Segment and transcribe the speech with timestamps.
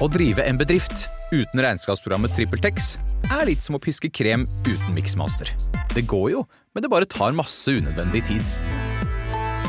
[0.00, 2.94] Å drive en bedrift uten regnskapsprogrammet TrippelTex
[3.28, 5.50] er litt som å piske krem uten miksmaster.
[5.92, 8.54] Det går jo, men det bare tar masse unødvendig tid.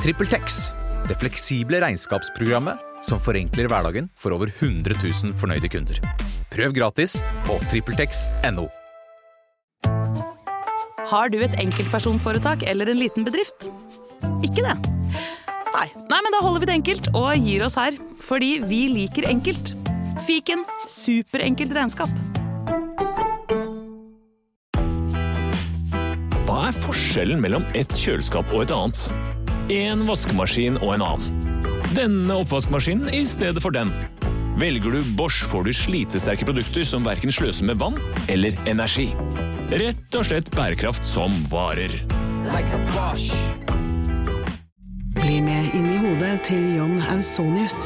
[0.04, 0.62] TrippelTex,
[1.09, 6.00] det fleksible regnskapsprogrammet som forenkler hverdagen for over 100 000 fornøyde kunder.
[6.54, 7.18] Prøv gratis
[7.48, 8.70] på TrippelTex.no.
[11.12, 13.68] Har du et enkeltpersonforetak eller en liten bedrift?
[14.40, 14.80] Ikke det?
[15.74, 15.88] Nei.
[16.08, 17.98] Nei, men da holder vi det enkelt og gir oss her.
[18.24, 19.74] Fordi vi liker enkelt.
[20.27, 22.09] Fiken superenkelt regnskap.
[26.44, 29.08] Hva er forskjellen mellom et kjøleskap og et annet?
[29.73, 31.63] En vaskemaskin og en annen.
[31.94, 33.91] Denne oppvaskmaskinen i stedet for den.
[34.59, 37.98] Velger du Bosch får du slitesterke produkter som verken sløser med vann
[38.30, 39.09] eller energi.
[39.73, 41.95] Rett og slett bærekraft som varer.
[42.53, 42.80] Like
[45.14, 47.86] Bli med inn i hodet til John Ausonius.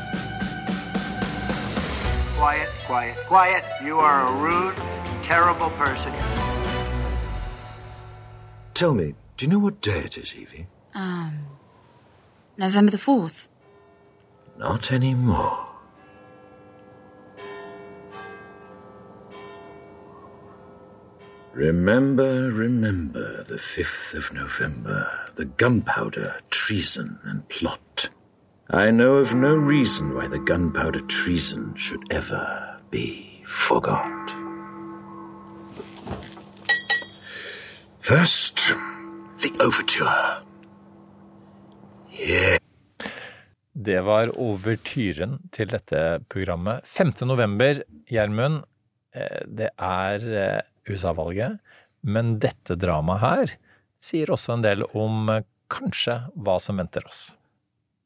[2.41, 3.63] Quiet, quiet, quiet.
[3.83, 4.75] You are a rude,
[5.21, 6.11] terrible person.
[8.73, 10.65] Tell me, do you know what day it is, Evie?
[10.95, 11.45] Um,
[12.57, 13.47] November the 4th.
[14.57, 15.67] Not anymore.
[21.53, 28.09] Remember, remember the 5th of November, the gunpowder, treason, and plot.
[28.73, 34.31] I know of no reason why the gunpowder treason should ever be forgot.
[37.99, 38.57] First,
[39.41, 40.41] the overture.
[42.15, 42.57] Yeah.
[43.73, 46.85] Det var overtyren til dette programmet.
[46.87, 47.13] 5.
[47.27, 48.63] november, Gjermund.
[49.15, 51.59] eh, Det er eh, USA-valget.
[52.03, 53.53] Men dette dramaet her
[54.01, 57.33] sier også en del om eh, kanskje hva som venter oss.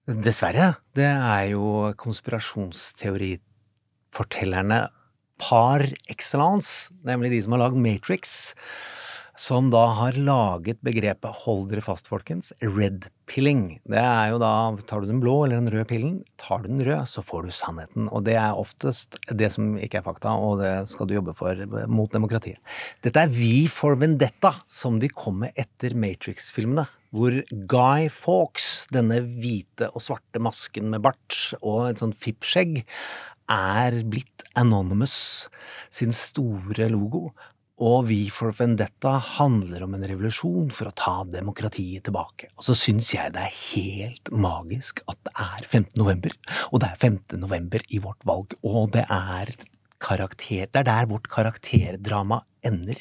[0.05, 0.75] Dessverre.
[0.93, 4.93] Det er jo konspirasjonsteorifortellerne
[5.41, 5.81] par
[6.13, 8.53] excellence, nemlig de som har lagd Matrix,
[9.35, 13.81] som da har laget begrepet, hold dere fast folkens, red pilling.
[13.89, 16.85] Det er jo da, tar du den blå eller den røde pillen, tar du den
[16.85, 18.07] røde, så får du sannheten.
[18.13, 21.51] Og det er oftest det som ikke er fakta, og det skal du jobbe for
[21.89, 22.61] mot demokratiet.
[23.03, 26.85] Dette er vi for Vendetta, som de kom med etter Matrix-filmene.
[27.15, 32.81] Hvor Guy Fawkes, denne hvite og svarte masken med bart og et sånt fippskjegg,
[33.51, 35.47] er blitt Anonymous
[35.93, 37.29] sin store logo.
[37.75, 42.47] Og Vi for Vendetta handler om en revolusjon for å ta demokratiet tilbake.
[42.55, 45.95] Og så syns jeg det er helt magisk at det er 15.
[45.99, 46.35] november,
[46.71, 47.39] og det er 15.
[47.39, 49.55] november i vårt valg, og det er
[50.03, 52.99] karakter Det er der vårt karakterdrama ender.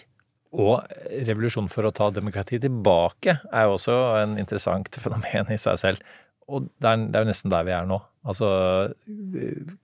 [0.54, 0.84] Og
[1.26, 6.12] revolusjon for å ta demokratiet tilbake er jo også en interessant fenomen i seg selv.
[6.46, 7.98] Og det er, det er jo nesten der vi er nå.
[8.24, 8.48] Altså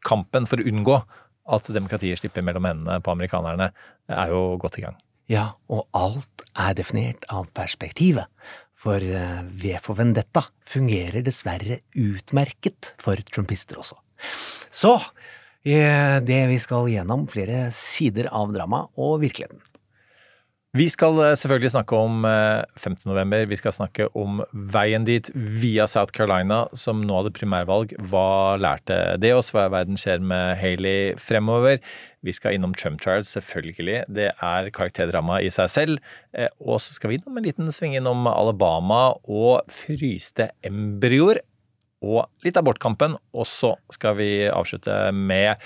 [0.06, 1.00] kampen for å unngå
[1.50, 3.70] at demokratiet slipper mellom hendene på amerikanerne,
[4.10, 4.98] er jo godt i gang.
[5.30, 8.30] Ja, og alt er definert av perspektivet.
[8.80, 13.98] For eh, V for Vendetta fungerer dessverre utmerket for trumpister også.
[14.72, 14.94] Så
[15.66, 19.60] eh, det vi skal gjennom flere sider av drama og virkeligheten.
[20.78, 23.02] Vi skal eh, selvfølgelig snakke om 15.
[23.10, 23.42] november.
[23.50, 27.96] Vi skal snakke om veien dit via South Carolina, som nå hadde primærvalg.
[28.12, 29.50] Hva lærte det oss?
[29.50, 31.80] Hva i verden skjer med Haley fremover?
[32.22, 34.04] Vi skal innom Trump trials, selvfølgelig.
[34.14, 36.12] Det er karakterdrama i seg selv.
[36.62, 41.42] Og så skal vi innom en liten sving innom Alabama og fryste embryoer.
[42.06, 43.18] Og litt abortkampen.
[43.34, 45.58] Og så skal vi avslutte med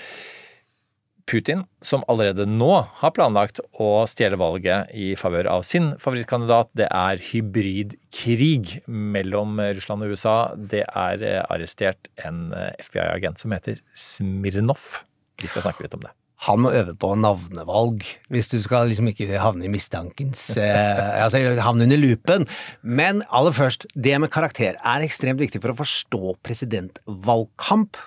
[1.25, 6.69] Putin, som allerede nå har planlagt å stjele valget i favør av sin favorittkandidat.
[6.77, 10.37] Det er hybridkrig mellom Russland og USA.
[10.55, 15.01] Det er arrestert en FBI-agent som heter Smirnov.
[15.41, 16.13] Vi skal snakke litt om det.
[16.45, 21.39] Han må øve på navnevalg, hvis du skal liksom ikke havne i mistankens eh, Altså
[21.63, 22.45] havne under lupen.
[22.83, 27.97] Men aller først, det med karakter er ekstremt viktig for å forstå presidentvalgkamp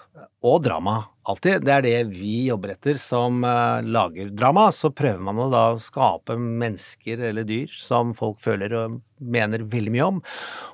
[0.47, 1.01] og drama.
[1.29, 1.65] Alltid.
[1.67, 4.69] Det er det vi jobber etter som uh, lager drama.
[4.75, 9.95] Så prøver man å da skape mennesker eller dyr som folk føler og mener veldig
[9.95, 10.21] mye om.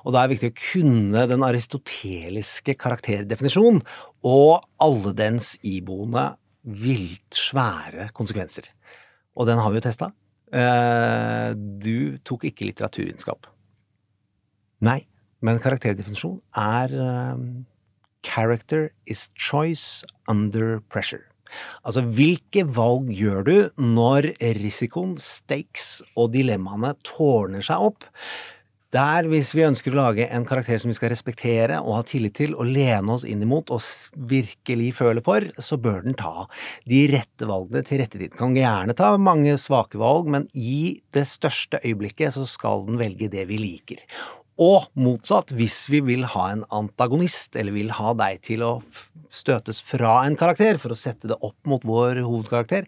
[0.05, 3.81] Og da er det viktig å kunne den aristoteliske karakterdefinisjonen
[4.25, 6.31] og alle dens iboende
[6.65, 8.69] vilt svære konsekvenser.
[9.35, 10.13] Og den har vi jo testa.
[10.55, 13.49] Uh, du tok ikke litteraturvitenskap.
[14.85, 15.01] Nei,
[15.45, 17.43] men karakterdefinisjon er eh,
[18.25, 21.23] character is choice under pressure.
[21.85, 28.09] Altså, hvilke valg gjør du når risikoen, stakes og dilemmaene tårner seg opp?
[28.95, 32.37] Der, hvis vi ønsker å lage en karakter som vi skal respektere og ha tillit
[32.37, 33.83] til og lene oss inn imot og
[34.29, 36.45] virkelig føle for, så bør den ta
[36.87, 38.31] de rette valgene til rette tid.
[38.31, 43.01] Den kan gjerne ta mange svake valg, men i det største øyeblikket så skal den
[43.01, 44.05] velge det vi liker.
[44.61, 48.71] Og motsatt, hvis vi vil ha en antagonist, eller vil ha deg til å
[49.35, 52.87] støtes fra en karakter for å sette det opp mot vår hovedkarakter,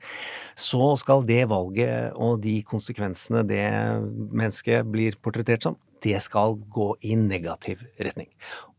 [0.55, 3.67] så skal det valget og de konsekvensene det
[4.07, 5.75] mennesket blir portrettert som,
[6.05, 8.29] det skal gå i negativ retning.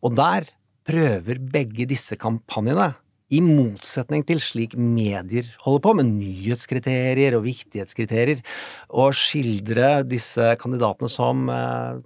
[0.00, 0.49] Og der
[0.88, 2.94] prøver begge disse kampanjene,
[3.29, 8.40] i motsetning til slik medier holder på, med nyhetskriterier og viktighetskriterier,
[8.88, 11.99] å skildre disse kandidatene som eh,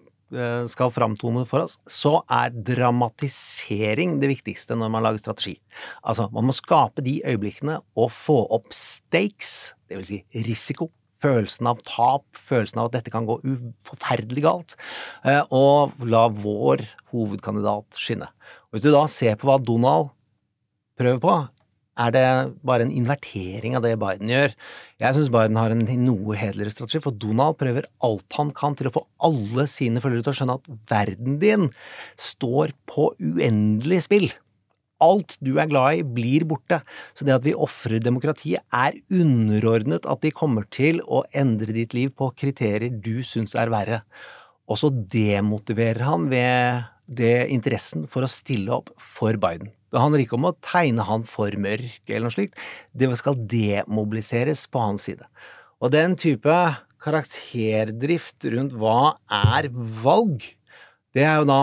[0.73, 5.55] skal framtone for oss, så er dramatisering det viktigste når man lager strategi.
[6.01, 10.89] Altså, man må skape de øyeblikkene og få opp stakes, vil si risiko,
[11.23, 13.39] følelsen av tap, følelsen av at dette kan gå
[13.87, 14.77] forferdelig galt,
[15.25, 18.31] eh, og la vår hovedkandidat skinne.
[18.73, 20.11] Hvis du da ser på hva Donald
[20.99, 21.37] prøver på,
[22.01, 22.27] er det
[22.65, 24.55] bare en invertering av det Biden gjør.
[25.03, 28.89] Jeg syns Biden har en noe hederligere strategi, for Donald prøver alt han kan til
[28.89, 31.69] å få alle sine følgere til å skjønne at verden din
[32.31, 34.33] står på uendelig spill
[35.03, 36.81] alt du er glad i, blir borte.
[37.17, 41.97] Så det at vi ofrer demokratiet, er underordnet at de kommer til å endre ditt
[41.97, 44.03] liv på kriterier du syns er verre.
[44.71, 49.73] Og så demotiverer han ved det interessen for å stille opp for Biden.
[49.93, 52.57] Det handler ikke om å tegne han for mørk eller noe slikt.
[52.97, 55.29] Det skal demobiliseres på hans side.
[55.83, 56.57] Og den type
[57.03, 59.69] karakterdrift rundt hva er
[60.05, 60.47] valg,
[61.13, 61.63] det er jo da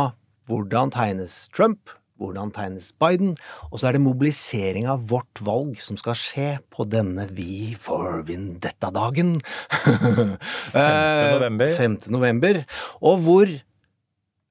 [0.49, 3.35] hvordan tegnes Trump, hvordan tegnes Biden,
[3.71, 8.21] og så er det mobilisering av vårt valg som skal skje på denne Vi for
[8.27, 9.37] Vendetta-dagen.
[9.39, 10.35] 5.
[11.37, 11.73] november.
[11.77, 11.97] 5.
[12.01, 12.61] Eh, november.
[12.99, 13.53] Og hvor,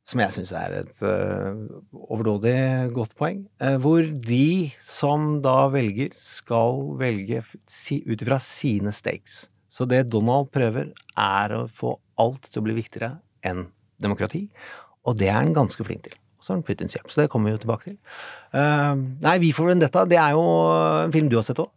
[0.08, 1.58] som jeg syns er et uh,
[2.08, 2.56] overdådig
[2.96, 9.42] godt poeng, uh, hvor de som da velger, skal velge si, ut ifra sine stakes.
[9.68, 13.66] Så det Donald prøver, er å få alt til å bli viktigere enn
[14.00, 14.46] demokrati,
[15.04, 17.10] og det er han ganske flink til så har han Putins hjelp.
[17.10, 17.96] Så det kommer vi jo tilbake til.
[18.54, 18.94] Uh,
[19.24, 20.44] nei, Vi for Vendetta, det er jo
[21.02, 21.72] en film du har sett òg?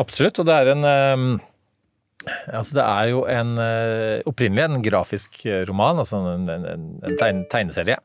[0.00, 0.86] Absolutt, og det er en
[2.46, 6.66] Altså, det er jo en uh, opprinnelig en grafisk roman, altså en, en,
[7.02, 7.98] en tegne, tegneserie,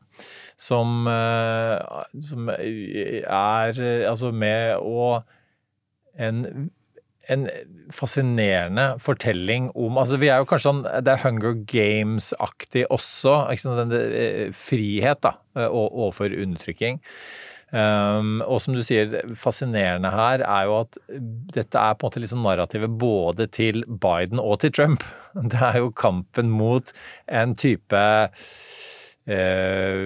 [0.58, 3.78] som, uh, som er
[4.10, 5.20] altså med å
[6.18, 6.68] en
[7.28, 7.44] en
[7.92, 13.34] fascinerende fortelling om altså Vi er jo kanskje sånn Det er Hunger Games-aktig også.
[13.52, 13.92] Ikke sant?
[13.92, 17.02] Den, eh, frihet da, eh, overfor undertrykking.
[17.68, 20.96] Um, og som du sier, fascinerende her er jo at
[21.52, 25.04] dette er på en måte liksom narrativet både til Biden og til Trump.
[25.52, 26.92] Det er jo kampen mot
[27.28, 28.00] en type
[29.28, 30.04] uh,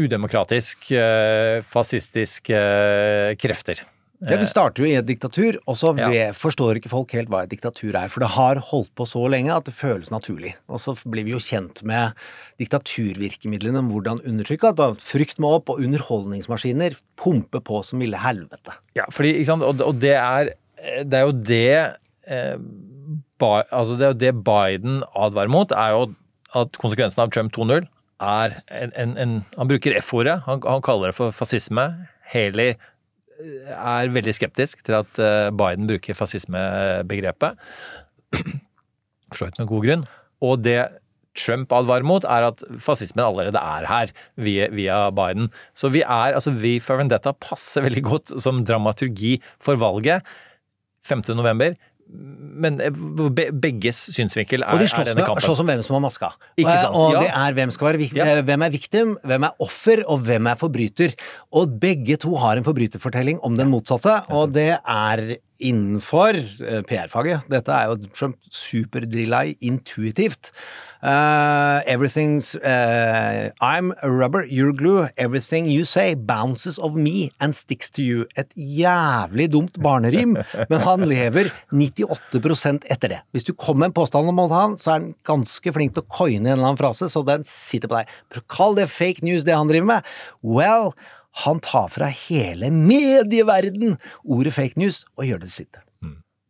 [0.00, 3.84] udemokratisk, uh, fascistisk uh, krefter.
[4.24, 6.30] Ja, Vi starter jo i et diktatur, og så ja.
[6.36, 8.08] forstår ikke folk helt hva et diktatur er.
[8.12, 10.54] For det har holdt på så lenge at det føles naturlig.
[10.68, 12.16] Og så blir vi jo kjent med
[12.62, 18.78] diktaturvirkemidlene, hvordan undertrykke at frykt må opp, og underholdningsmaskiner pumper på som ville helvete.
[18.96, 20.54] Ja, fordi, ikke sant, og, og det, er,
[21.04, 21.72] det er jo det
[22.24, 22.56] eh,
[23.40, 26.06] ba, Altså, det er jo det Biden advarer mot, er jo
[26.54, 27.84] at konsekvensen av Trump 2.0
[28.24, 31.88] er en, en, en Han bruker F-ordet, han, han kaller det for fascisme.
[32.32, 32.78] Haley
[33.40, 37.58] er veldig skeptisk til at eh, Biden bruker fascismebegrepet.
[39.34, 40.04] For så med god grunn.
[40.44, 40.78] Og det
[41.34, 45.50] Trump advarer mot, er at fascismen allerede er her via, via Biden.
[45.74, 50.22] Så vi er, altså vi for Vendetta passer veldig godt som dramaturgi for valget
[51.04, 51.24] 5.
[52.54, 53.00] men eh,
[53.52, 56.30] begges synsvinkel er, og de slåss med, slåss om hvem som har maska.
[56.54, 56.98] Ikke sant?
[56.98, 57.22] Og ja.
[57.24, 61.16] det er hvem skal være hvem er victim, hvem er offer, og hvem er forbryter.
[61.54, 65.24] Og begge to har en forbryterfortelling om den motsatte, og det er
[65.64, 67.46] innenfor eh, PR-faget.
[67.50, 70.52] Dette er jo Trump superdrilla intuitivt.
[71.04, 75.06] Uh, everything's uh, I'm a rubber, you're glue.
[75.18, 78.24] Everything you say bounces of me and sticks to you.
[78.40, 80.38] Et jævlig dumt barnerim,
[80.70, 83.20] men han lever 98% etter det.
[83.36, 86.08] Hvis du kommer med en påstand om han, så er han ganske flink til å
[86.08, 88.16] coine en eller annen frase, så den sitter på deg.
[88.48, 90.14] Kall det fake news, det han driver med.
[90.40, 90.94] Well,
[91.42, 95.80] Han tar fra hele medieverden ordet fake news og gjør det sitt.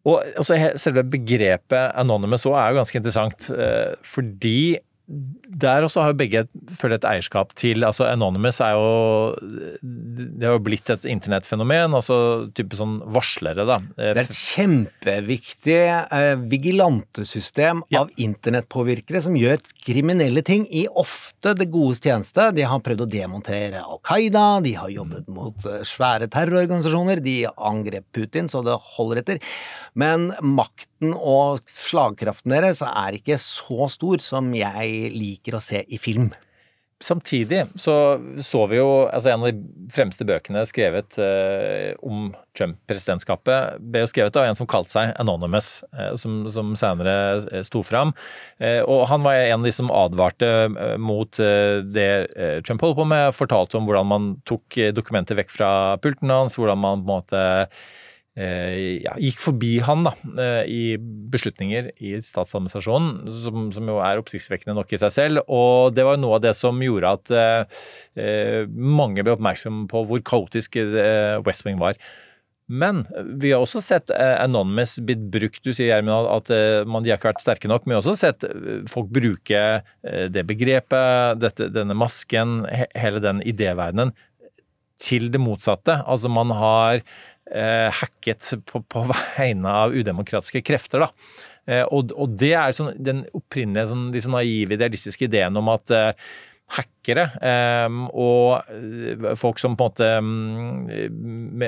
[0.05, 6.13] Og altså, selve begrepet anonymous òg er jo ganske interessant, eh, fordi der også har
[6.15, 6.41] jo begge
[6.81, 9.35] føler et eierskap til altså Anonymous er jo
[9.85, 12.17] Det har jo blitt et internettfenomen, altså
[12.57, 13.77] type sånn varslere, da.
[13.99, 21.53] Eh, Det er et kjempeviktig eh, vigilantesystem av internettpåvirkere som gjør kriminelle ting i ofte
[21.59, 22.49] det godes tjeneste.
[22.57, 27.43] De har prøvd å demontere Al Qaida, de har jobbet mot eh, svære terrororganisasjoner, de
[27.53, 29.45] angrep Putin så det holder etter.
[29.93, 36.01] Men makten og slagkraften deres er ikke så stor som jeg liker å se i
[36.01, 36.33] film.
[37.05, 37.95] Samtidig så
[38.39, 44.09] så vi jo altså En av de fremste bøkene skrevet eh, om Trump-presidentskapet ble jo
[44.09, 47.17] skrevet av en som kalte seg Anonymous, eh, som, som senere
[47.51, 48.15] eh, sto fram.
[48.63, 52.09] Eh, og han var en av de som advarte eh, mot eh, det
[52.65, 56.81] Trump holdt på med, fortalte om hvordan man tok dokumenter vekk fra pulten hans, hvordan
[56.81, 57.45] man på en måte
[58.35, 60.13] ja, gikk forbi han da,
[60.43, 60.83] eh, i
[61.31, 65.45] beslutninger i statsadministrasjonen, som, som jo er oppsiktsvekkende nok i seg selv.
[65.47, 67.81] Og det var noe av det som gjorde at eh,
[68.19, 72.01] eh, mange ble oppmerksom på hvor kaotisk eh, West Wing var.
[72.67, 73.03] Men
[73.39, 75.61] vi har også sett eh, Anonymous blitt brukt.
[75.63, 77.85] Du sier Gjermund, at eh, man, de har ikke vært sterke nok.
[77.85, 82.89] Men vi har også sett eh, folk bruke eh, det begrepet, dette, denne masken, he,
[82.97, 84.15] hele den idéverdenen,
[85.03, 85.99] til det motsatte.
[86.09, 87.05] Altså man har eh,
[87.45, 91.43] hacket på, på vegne av udemokratiske krefter, da.
[91.67, 95.93] Eh, og, og det er sånn, den opprinnelige, sånn, disse naive, idealistiske ideen om at
[95.95, 96.13] eh,
[96.75, 101.63] hackere eh, og eh, folk som på en måte mm,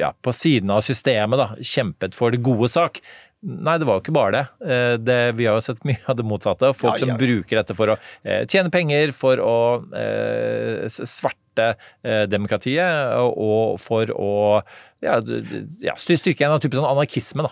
[0.00, 3.00] ja, på siden av systemet da, kjempet for det gode sak.
[3.46, 4.44] Nei, det var jo ikke bare det.
[4.66, 6.72] Eh, det vi har jo sett mye av det motsatte.
[6.74, 9.56] Folk Ja, som bruker dette for å eh, tjene penger, for å
[10.90, 14.62] sverte svarte eh, demokratiet, og, og for å
[15.02, 15.20] ja,
[15.80, 17.46] ja, styrke en type sånn anarkisme.
[17.46, 17.50] da.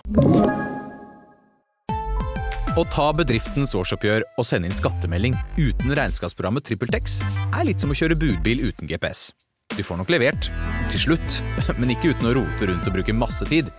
[2.75, 7.21] Å ta bedriftens årsoppgjør og sende inn skattemelding uten regnskapsprogrammet TrippelTex
[7.55, 9.29] er litt som å kjøre budbil uten GPS.
[9.75, 10.51] Du får nok levert,
[10.91, 11.41] til slutt,
[11.79, 13.71] men ikke uten å rote rundt og bruke masse tid.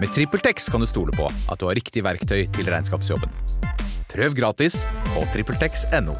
[0.00, 3.32] Med TrippelTex kan du stole på at du har riktig verktøy til regnskapsjobben.
[4.10, 4.80] Prøv gratis
[5.12, 6.16] på TrippelTex.no.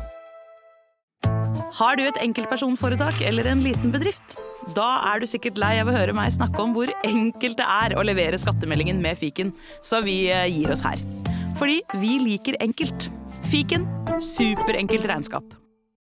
[1.81, 4.37] Har du et enkeltpersonforetak eller en liten bedrift?
[4.77, 7.97] Da er du sikkert lei av å høre meg snakke om hvor enkelt det er
[7.97, 11.01] å levere skattemeldingen med fiken, så vi eh, gir oss her.
[11.57, 13.09] Fordi vi liker enkelt.
[13.49, 13.89] Fiken
[14.21, 15.60] superenkelt regnskap.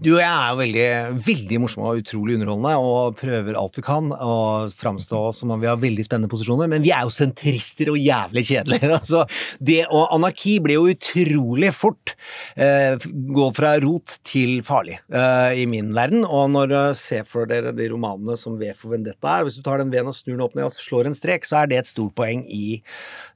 [0.00, 0.84] Du og jeg er jo veldig,
[1.26, 4.36] veldig morsomme og utrolig underholdende og prøver alt vi kan å
[4.72, 8.46] framstå som om vi har veldig spennende posisjoner, men vi er jo sentrister og jævlig
[8.48, 8.88] kjedelige.
[9.00, 9.22] Altså,
[9.64, 12.14] det og anarki blir jo utrolig fort
[12.56, 16.24] eh, gå fra rot til farlig eh, i min verden.
[16.24, 19.64] Og når jeg ser for dere de romanene som V for Vendetta er, hvis du
[19.66, 21.80] tar den V-en og snur den opp ned og slår en strek, så er det
[21.80, 22.80] et stort poeng i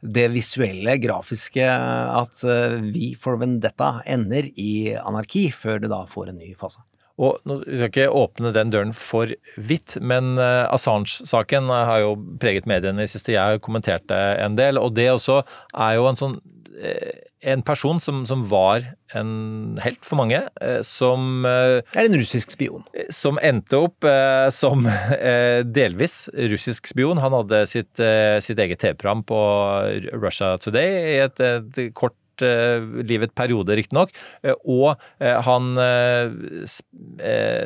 [0.00, 6.32] det visuelle, grafiske, at eh, V for Vendetta ender i anarki før det da får
[6.32, 6.82] en ny fase.
[7.22, 12.66] Og nå skal ikke åpne den døren for vidt, men eh, Assange-saken har jo preget
[12.66, 13.36] mediene i siste.
[13.36, 16.34] Jeg har kommentert det en del, og det også er jo en sånn
[16.74, 22.18] eh, en person som, som var en helt for mange, eh, som Det er en
[22.18, 22.82] russisk spion.
[23.14, 27.20] Som endte opp eh, som eh, delvis russisk spion.
[27.22, 29.40] Han hadde sitt, eh, sitt eget TV-program på
[30.16, 34.10] Russia Today i et, et kort eh, livet periode, riktignok.
[34.42, 35.74] Eh, Og eh, han
[36.66, 36.90] sp-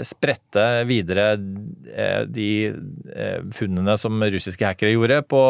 [0.04, 1.30] spredte videre
[2.28, 2.48] de
[3.54, 5.40] funnene som russiske hackere gjorde på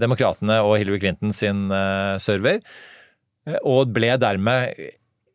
[0.00, 1.66] Demokratene og Hillary Clinton sin
[2.22, 2.60] server,
[3.64, 4.74] og ble dermed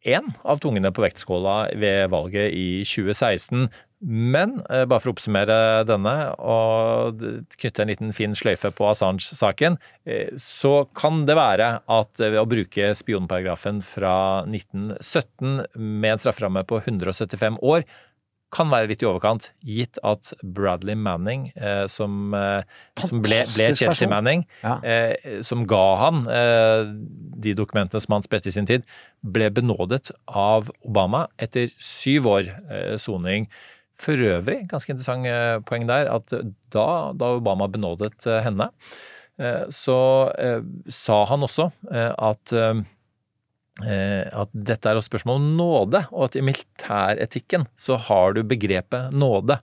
[0.05, 3.67] én av tungene på vektskåla ved valget i 2016.
[4.01, 7.21] Men eh, bare for å oppsummere denne og
[7.57, 12.41] knytte en liten fin sløyfe på Assange-saken, eh, så kan det være at eh, ved
[12.41, 14.17] å bruke spionparagrafen fra
[14.49, 17.87] 1917 med en strafferamme på 175 år
[18.55, 22.63] kan være litt i overkant, gitt at Bradley Manning, eh, som, eh,
[23.01, 24.07] som ble, ble Chelsea.
[24.07, 24.77] Manning, Ja.
[24.83, 28.85] eh, som ga han de dokumentene som han spredte i sin tid,
[29.23, 32.53] ble benådet av Obama etter syv år
[33.01, 33.47] soning
[34.01, 36.33] For øvrig, ganske interessant eh, poeng der, at
[36.73, 38.69] da, da Obama benådet eh, henne,
[39.39, 39.97] eh, så
[40.91, 42.57] sa han også at
[43.75, 49.11] at dette er også spørsmål om nåde, og at i militæretikken så har du begrepet
[49.11, 49.57] nåde.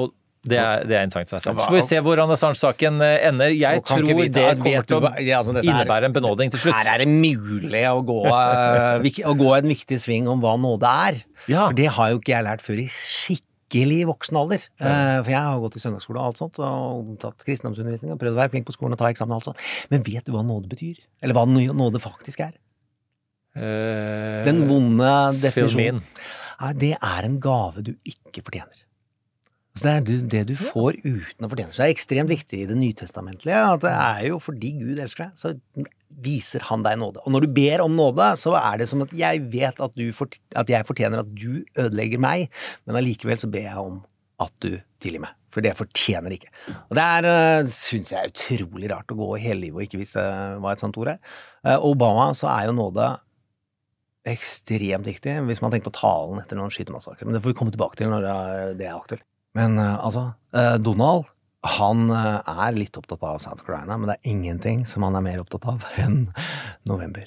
[0.00, 0.14] Og
[0.50, 1.44] det er, det er interessant.
[1.44, 3.52] Så får vi se hvordan Assange-saken ender.
[3.54, 6.78] Jeg tror ikke det kommer til å ja, altså, innebære en benådning til slutt.
[6.78, 10.94] Her er det mulig å gå, eh, å gå en viktig sving om hva nåde
[11.08, 11.20] er.
[11.48, 14.64] For det har jo ikke jeg lært før i skikkelig voksen alder.
[14.80, 14.94] Ja.
[15.22, 18.42] For jeg har gått i søndagsskole og alt sånt, og tatt kristendomsundervisning og prøvd å
[18.42, 19.68] være flink på skolen og ta eksamen og alt sånt.
[19.92, 20.98] Men vet du hva nåde betyr?
[21.22, 22.56] Eller hva nåde faktisk er?
[23.58, 26.02] Eh, Den vonde definisjonen.
[26.58, 28.84] Nei, det er en gave du ikke fortjener.
[29.78, 31.72] Altså det du- det du får uten å fortjene.
[31.74, 35.32] seg, er ekstremt viktig i det nytestamentlige at det er jo fordi Gud elsker deg,
[35.38, 35.54] så
[36.20, 37.20] viser han deg nåde.
[37.24, 40.10] Og når du ber om nåde, så er det som at jeg vet at, du
[40.12, 42.48] fort, at jeg fortjener at du ødelegger meg,
[42.86, 44.02] men allikevel så ber jeg om
[44.40, 45.30] at du tilgir meg.
[45.50, 46.50] For det fortjener ikke.
[46.90, 50.18] Og det er, syns jeg, er utrolig rart å gå hele livet og ikke vise
[50.60, 51.18] hva et sånt ord er.
[51.64, 53.18] Eh, Obama så er jo nåde
[54.28, 57.24] ekstremt viktig hvis man tenker på talen etter noen skytemassakrer.
[57.24, 58.26] Men det får vi komme tilbake til når
[58.76, 59.24] det er aktuelt.
[59.58, 61.26] Men eh, altså, eh, Donald
[61.66, 65.24] han eh, er litt opptatt av South Carolina, men det er ingenting som han er
[65.26, 66.28] mer opptatt av enn
[66.86, 67.26] november.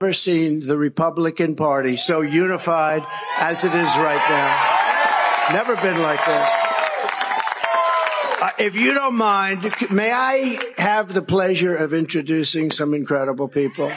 [0.00, 3.02] Never seen the Republican Party so unified
[3.38, 4.50] as it is right now.
[5.52, 6.48] Never been like this.
[8.42, 13.92] Uh, if you don't mind, may I have the pleasure of introducing some incredible people?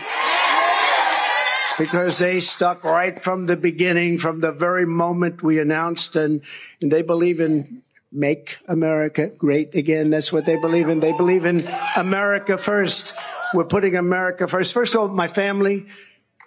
[1.78, 6.42] Because they stuck right from the beginning, from the very moment we announced, and,
[6.82, 7.84] and they believe in
[8.16, 10.10] make America great again.
[10.10, 11.02] That's what they believe in.
[11.02, 11.68] They believe in
[11.98, 13.14] America first.
[13.54, 14.74] We're putting America first.
[14.74, 15.86] First of all, my family,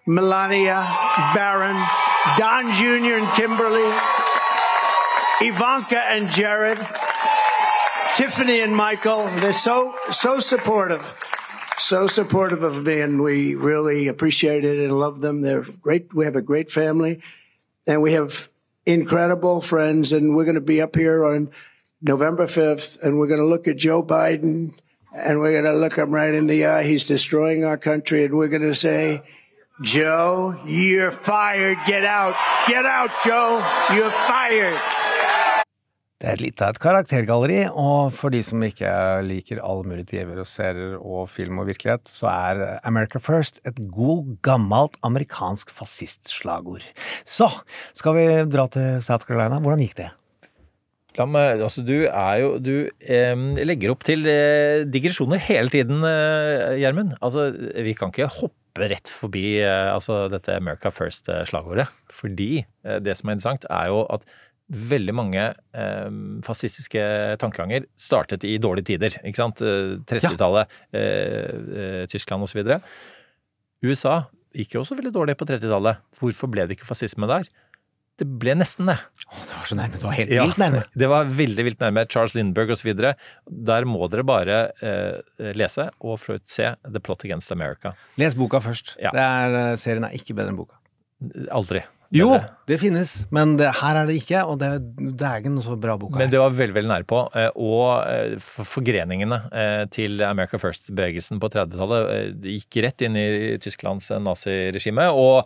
[0.07, 0.83] Melania,
[1.35, 1.77] Barron,
[2.39, 3.23] Don Jr.
[3.23, 3.93] and Kimberly,
[5.41, 6.79] Ivanka and Jared,
[8.15, 9.27] Tiffany and Michael.
[9.41, 11.15] They're so, so supportive.
[11.79, 15.43] So supportive of me, and we really appreciate it and love them.
[15.43, 16.13] They're great.
[16.13, 17.23] We have a great family,
[17.87, 18.49] and we have
[18.85, 20.13] incredible friends.
[20.13, 21.51] And we're going to be up here on
[22.03, 24.79] November 5th, and we're going to look at Joe Biden,
[25.13, 26.83] and we're going to look him right in the eye.
[26.83, 29.23] He's destroying our country, and we're going to say,
[29.81, 31.79] Joe, you're fired.
[31.87, 32.35] Get out.
[32.67, 33.65] Get out, Joe.
[33.95, 34.98] You're fired.
[36.19, 38.91] Det er litt av et karaktergalleri, og for de som ikke
[39.23, 43.79] liker alle mulig TV-er og serier og film og virkelighet, så er America First et
[43.95, 46.83] god, gammelt amerikansk fascistslagord.
[47.23, 47.47] Så
[47.95, 49.61] skal vi dra til South Carolina.
[49.63, 50.09] Hvordan gikk det?
[51.19, 56.79] Meg, altså du er jo Du eh, legger opp til eh, digresjoner hele tiden, eh,
[56.83, 57.15] Gjermund.
[57.23, 61.89] altså, vi kan ikke hoppe rett forbi eh, altså, dette America First-slagordet.
[62.11, 64.27] Fordi eh, det som er interessant, er jo at
[64.69, 66.09] veldig mange eh,
[66.45, 67.01] fascistiske
[67.41, 69.17] tankeganger startet i dårlige tider.
[69.25, 69.63] ikke sant?
[69.65, 71.55] Eh, 30-tallet, eh,
[71.85, 72.61] eh, Tyskland osv.
[73.87, 74.19] USA
[74.59, 76.03] gikk jo også veldig dårlig på 30-tallet.
[76.21, 77.49] Hvorfor ble det ikke fascisme der?
[78.19, 78.97] Det ble nesten det.
[79.31, 79.95] det var så nærme.
[79.95, 80.81] Det var helt Ja, vilt nærme.
[81.05, 82.03] Det var veldig vilt nærme.
[82.11, 82.91] Charles Lindberg osv.
[83.69, 87.95] Der må dere bare eh, lese og se The Plot Against America.
[88.19, 88.97] Les boka først.
[88.99, 89.13] Ja.
[89.15, 90.75] Det er, eh, serien er ikke bedre enn boka.
[91.55, 91.85] Aldri.
[92.15, 92.31] Jo,
[92.65, 95.75] det finnes, men det, her er det ikke, og det, det er ikke noe så
[95.77, 96.17] bra boka.
[96.17, 97.19] Men det var veldig veldig nære på.
[97.37, 103.27] eh, Og eh, forgreningene eh, til America First-bevegelsen på 30-tallet eh, gikk rett inn i
[103.61, 105.11] Tysklands naziregime.
[105.13, 105.45] Og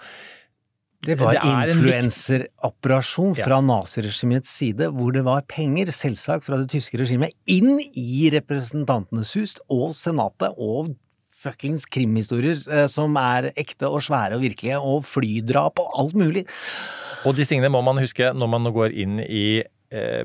[1.02, 6.70] Det var er en influenseroperasjon fra naziregimets side, hvor det var penger, selvsagt fra det
[6.76, 10.94] tyske regimet, inn i Representantenes hus og Senatet og
[11.42, 16.46] fuckings krimhistorier eh, som er ekte og svære og virkelige, og flydrap og alt mulig.
[17.26, 20.24] Og disse tingene må man huske når man går inn i eh,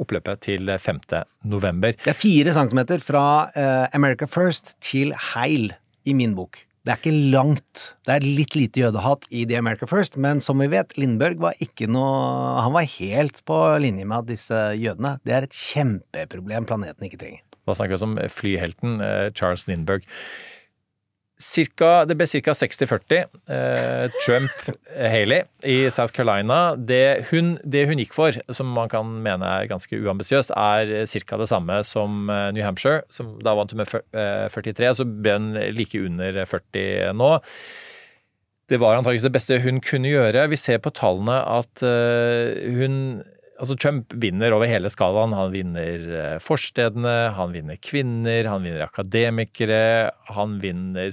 [0.00, 1.00] oppløpet til 5.
[1.48, 1.96] november.
[2.00, 5.72] Det er fire centimeter fra eh, America First til Heil
[6.08, 6.62] i min bok.
[6.82, 7.82] Det er ikke langt.
[8.02, 11.60] Det er litt lite jødehat i The America First, men som vi vet, Lindberg var
[11.62, 16.66] ikke noe Han var helt på linje med at disse jødene Det er et kjempeproblem
[16.66, 17.44] planeten ikke trenger.
[17.66, 20.06] Da snakker vi om flyhelten eh, Charles Lindberg.
[21.42, 22.52] Cirka, det ble ca.
[22.54, 23.16] 60-40
[23.50, 26.76] eh, Trump-Haley i South Carolina.
[26.78, 31.40] Det hun, det hun gikk for, som man kan mene er ganske uambisiøst, er ca.
[31.40, 33.02] det samme som eh, New Hampshire.
[33.10, 37.32] Som, da vant hun med fyr- eh, 43, så ble hun like under 40 nå.
[38.70, 40.46] Det var antakeligvis det beste hun kunne gjøre.
[40.52, 43.00] Vi ser på tallene at eh, hun
[43.62, 45.36] Altså Trump vinner over hele skalaen.
[45.38, 50.10] Han vinner eh, forstedene, han vinner kvinner, han vinner akademikere.
[50.34, 51.12] Han vinner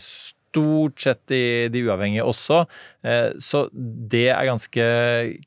[0.49, 2.63] stort sett de, de uavhengige også.
[3.05, 4.85] Eh, Så det er ganske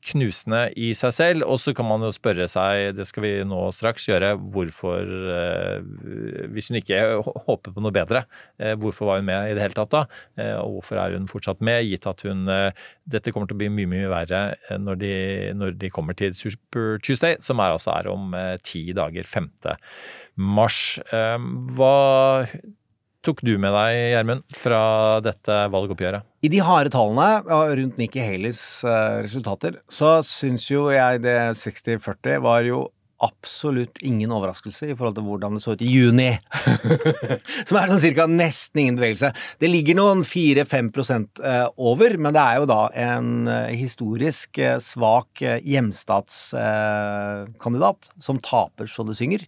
[0.09, 1.45] knusende i seg selv.
[1.47, 6.49] Og så kan man jo spørre seg, det skal vi nå straks gjøre, hvorfor eh,
[6.53, 7.01] Hvis hun ikke
[7.47, 8.25] håper på noe bedre,
[8.59, 10.03] eh, hvorfor var hun med i det hele tatt da?
[10.63, 13.89] Og hvorfor er hun fortsatt med, gitt at hun Dette kommer til å bli mye,
[13.89, 14.41] mye verre
[14.79, 15.13] når de,
[15.57, 18.33] når de kommer til Super Tuesday, som er altså er om
[18.65, 19.49] ti dager, 5.
[20.35, 20.79] mars.
[21.11, 21.93] Hva
[23.23, 24.81] tok du med deg, Gjermund, fra
[25.23, 26.21] dette valgoppgjøret?
[26.43, 27.27] I de harde tallene
[27.79, 32.79] rundt Nikki Haleys eh, resultater, så syns jo jeg det 60-40 var jo
[33.23, 36.33] absolutt ingen overraskelse i forhold til hvordan det så ut i juni.
[37.69, 39.29] Som er sånn cirka nesten ingen bevegelse.
[39.63, 40.91] Det ligger noen 4-5
[41.39, 49.07] eh, over, men det er jo da en eh, historisk svak hjemstatskandidat som taper så
[49.07, 49.47] det synger.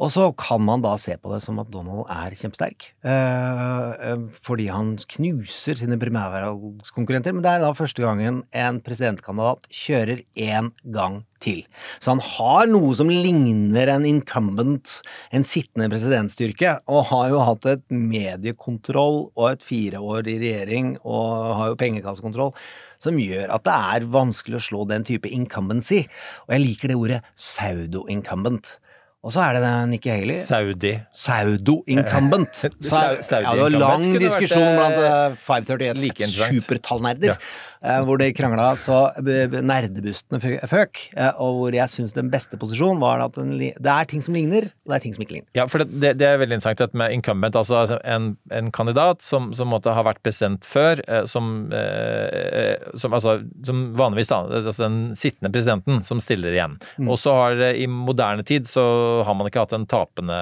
[0.00, 4.22] Og så kan man da se på det som at Donald er kjempesterk, eh, eh,
[4.40, 7.36] fordi han knuser sine primærvalgskonkurrenter.
[7.36, 11.62] Men det er da første gangen en presidentkandidat kjører én gang til.
[12.00, 15.02] Så han har noe som ligner en incumbent,
[15.36, 21.56] en sittende presidentstyrke, og har jo hatt et mediekontroll og et fireår i regjering, og
[21.60, 22.54] har jo pengekassekontroll
[23.00, 26.06] som gjør at det er vanskelig å slå den type incumbency.
[26.48, 28.78] Og jeg liker det ordet pseudo-incumbent.
[29.20, 30.38] Og så er det den Nikki Haley.
[30.46, 30.94] Saudi.
[31.12, 32.54] Saudo-incumbent.
[32.64, 37.36] Saudi ja, det var lang diskusjon blant eh, eh, 538 like supertallnerder, Ja.
[37.84, 41.00] Eh, hvor de krangla så b- nerdebustene føk.
[41.16, 44.34] eh, Og hvor jeg syns den beste posisjonen var at den, det er ting som
[44.36, 45.48] ligner, og det er ting som ikke ligner.
[45.56, 49.22] Ja, for det, det, er veldig interessant dette med incumbent, altså altså en, en kandidat
[49.24, 54.42] som, som måtte ha vært president før, eh, som, eh, som, altså, som vanligvis da,
[54.62, 56.78] altså den sittende presidenten som stiller igjen.
[56.98, 57.08] Mm.
[57.10, 58.82] Og så har i moderne tid så
[59.26, 60.40] har man ikke hatt en tapende,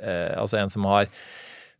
[0.00, 1.08] eh, altså en som har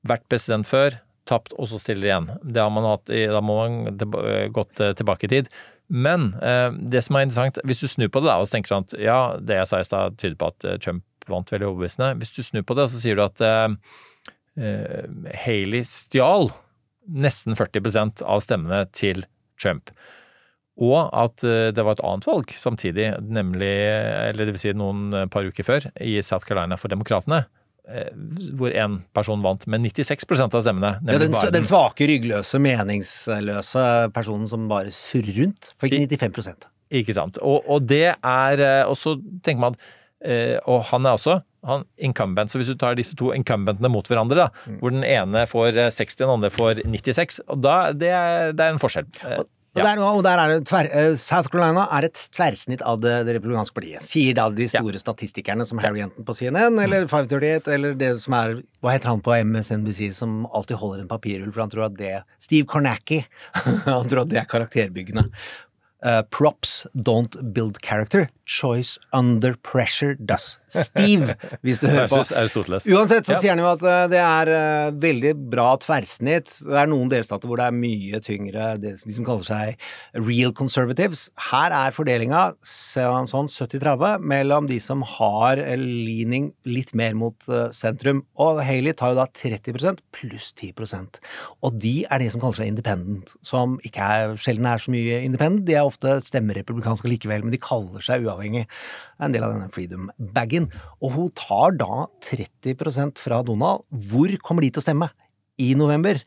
[0.05, 2.27] vært president før, tapt og så stiller igjen.
[2.57, 5.49] Da må man tilba- gått eh, tilbake i tid.
[5.89, 8.87] Men eh, det som er interessant, hvis du snur på det da, og tenker sånn
[8.89, 12.15] at ja, det jeg sa i stad tyder på at eh, Trump vant veldig overbevisende.
[12.21, 13.77] Hvis du snur på det, så sier du at eh,
[14.61, 15.09] eh,
[15.45, 16.51] Haley stjal
[17.05, 19.25] nesten 40% av stemmene til
[19.61, 19.93] Trump.
[20.83, 23.75] Og at eh, det var et annet valg samtidig, nemlig,
[24.31, 27.64] eller det vil si noen eh, par uker før, i South Carolina for demokratene, eh,
[28.57, 30.95] hvor en person vant med 96% av stemmene.
[31.05, 37.39] Ja, den, den svake, ryggløse, meningsløse personen som bare surrer rundt, fikk 95 Ikke sant.
[37.45, 39.85] Og, og det er eh, Og så tenker man at
[40.25, 42.53] eh, Og han er også han incumbent.
[42.53, 44.75] Så hvis du tar disse to incumbentene mot hverandre, da, Mm.
[44.83, 48.67] hvor den ene får eh, 60, den andre får 96, og da det er, det
[48.67, 49.07] er en forskjell.
[49.25, 49.41] Eh,
[49.75, 53.35] Og der, og der er tver, eh, South Carolina er et tverrsnitt av det, det
[53.41, 57.99] republikanske partiet, sier da de store statistikerne som Harry Enton på CNN, eller 538, eller
[57.99, 61.73] det som er Hva heter han på MSNBC som alltid holder en papirrull, for han
[61.73, 63.25] tror at det Steve Kornacki.
[63.65, 65.27] han tror at det er karakterbyggende.
[66.05, 68.29] Eh, props don't build character.
[68.45, 70.59] Choice under pressure does.
[70.69, 71.33] Steve,
[71.65, 72.19] hvis du hører på.
[72.93, 76.53] Uansett så sier han jo at eh, det er eh, veldig bra tverrsnitt.
[76.67, 80.53] Det er noen delstater hvor det er mye tyngre, det, de som kaller seg real
[80.53, 81.31] conservatives.
[81.49, 88.27] Her er fordelinga sånn 70-30 mellom de som har leaning litt mer mot sentrum.
[88.37, 90.75] Og Haley tar jo da 30% pluss 10
[91.65, 95.23] Og de er de som kaller seg independent, som ikke er, sjelden er så mye
[95.25, 95.65] independent.
[95.65, 95.94] De er ofte
[96.25, 98.67] stemmer republikansk likevel, men de kaller seg uavhengig.
[98.67, 100.69] Det er en del av denne freedom-bagen.
[101.01, 103.87] Og hun tar da 30% fra Donald.
[103.91, 105.11] Hvor kommer de til å stemme
[105.63, 106.21] i november?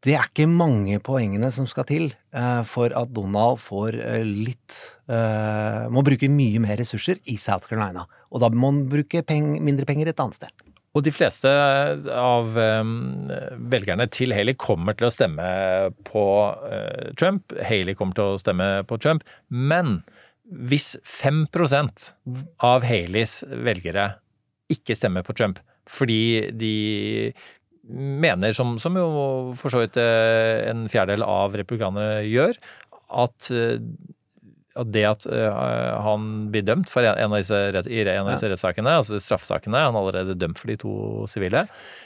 [0.00, 4.76] Det er ikke mange poengene som skal til eh, for at Donald får eh, litt
[5.12, 8.06] eh, Må bruke mye mer ressurser i South Carolina.
[8.32, 10.69] Og da må han bruke peng, mindre penger et annet sted.
[10.90, 11.50] Og de fleste
[12.10, 12.94] av eh,
[13.70, 15.46] velgerne til Haley kommer til å stemme
[16.08, 16.24] på
[16.66, 17.54] eh, Trump.
[17.62, 19.22] Haley kommer til å stemme på Trump.
[19.48, 20.00] Men
[20.50, 22.10] hvis 5%
[22.66, 24.16] av Haleys velgere
[24.70, 26.74] ikke stemmer på Trump fordi de
[27.90, 29.06] mener, som, som jo
[29.58, 32.58] for så vidt eh, en fjerdedel av republikanere gjør,
[33.10, 33.50] at
[34.78, 35.60] at det at eh,
[36.04, 39.96] han blir dømt for en av disse, rett- en av disse rettssakene, altså straffesakene, han
[39.96, 40.92] er allerede dømt for de to
[41.30, 41.64] sivile,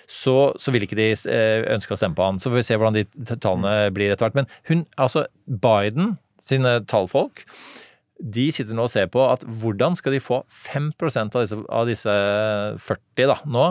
[0.09, 2.40] så, så vil ikke de eh, ønske å stemme på han.
[2.40, 4.38] Så får vi se hvordan de tallene blir etter hvert.
[4.40, 7.44] Men hun, altså Biden sine tallfolk,
[8.24, 11.88] de sitter nå og ser på at hvordan skal de få 5% av disse, av
[11.90, 12.14] disse
[12.87, 13.68] 40 da, nå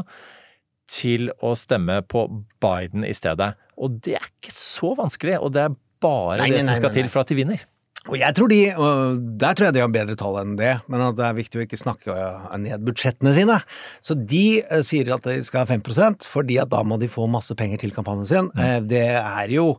[0.91, 2.25] til å stemme på
[2.62, 3.53] Biden i stedet.
[3.79, 6.91] Og det er ikke så vanskelig, og det er bare Nei, det som nei, skal
[6.91, 7.63] nei, til for at de vinner.
[8.12, 11.04] Og jeg tror de, og der tror jeg de har bedre tall enn det, men
[11.06, 13.60] at det er viktig å ikke snakke eh, ned budsjettene sine.
[14.04, 17.30] Så de eh, sier at de skal ha 5 fordi at da må de få
[17.32, 18.52] masse penger til kampanjen sin.
[18.60, 19.78] Eh, Det er jo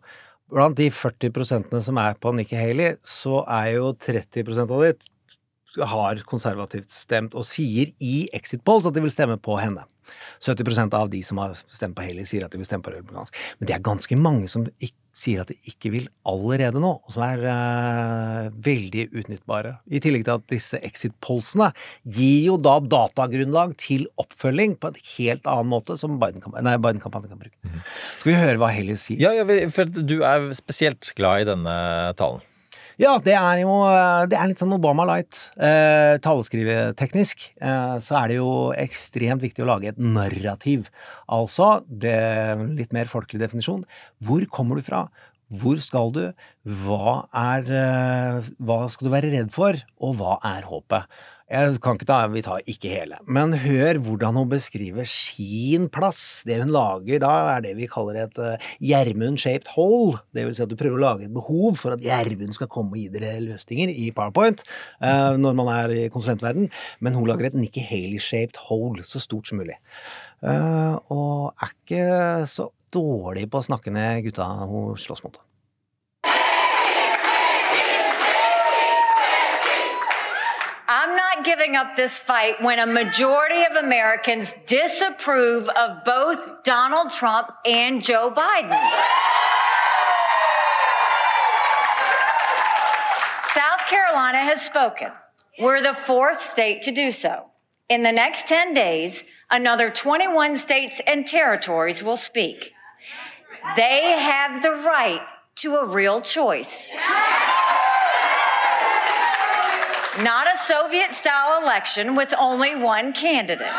[0.55, 4.91] Blant de 40% som er på Nikki Haley, så er jo 30% av de
[5.83, 9.87] har konservativt stemt og sier i exit polls at de vil stemme på henne.
[10.45, 13.35] 70% av de som har stemt på Haley, sier at de vil stemme på republikansk.
[13.59, 17.13] Men det er ganske mange som ikke, sier at de ikke vil allerede nå, og
[17.15, 19.77] som er uh, veldig utnyttbare.
[19.87, 21.69] I tillegg til at disse exit pollsene
[22.03, 27.15] gir jo da datagrunnlag til oppfølging på en helt annen måte som Biden-kampanjen Biden kan
[27.15, 27.55] bruke.
[28.19, 29.23] Skal vi høre hva Haley sier?
[29.23, 31.77] Ja, ja, for du er spesielt glad i denne
[32.19, 32.43] talen.
[33.01, 33.75] Ja, det er jo
[34.31, 35.49] det er litt sånn Obama light.
[35.59, 40.87] Eh, taleskriveteknisk eh, så er det jo ekstremt viktig å lage et narrativ.
[41.35, 42.15] Altså, det
[42.79, 43.83] litt mer folkelig definisjon.
[44.23, 45.09] Hvor kommer du fra?
[45.55, 46.23] Hvor skal du?
[46.87, 49.79] Hva er eh, Hva skal du være redd for?
[49.99, 51.11] Og hva er håpet?
[51.55, 56.43] Jeg kan ikke ta, Vi tar ikke hele, men hør hvordan hun beskriver sin plass.
[56.43, 60.19] Det hun lager da, er det vi kaller et uh, Gjermund-shaped hole.
[60.35, 62.97] Det vil si at du prøver å lage et behov for at Gjermund skal komme
[62.97, 67.53] og gi dere løsninger i PowerPoint uh, når man er i konsulentverden, men hun lager
[67.53, 69.79] et Nikki Haley-shaped hole, så stort som mulig.
[70.43, 72.05] Uh, og er ikke
[72.51, 75.39] så dårlig på å snakke ned gutta hun slåss mot.
[81.35, 87.51] Not giving up this fight when a majority of Americans disapprove of both Donald Trump
[87.65, 88.79] and Joe Biden.
[93.43, 95.09] South Carolina has spoken.
[95.59, 97.47] We're the fourth state to do so.
[97.89, 102.73] In the next 10 days, another 21 states and territories will speak.
[103.77, 105.23] They have the right
[105.57, 106.89] to a real choice.
[110.23, 113.67] Not a Soviet style election with only one candidate.
[113.67, 113.73] And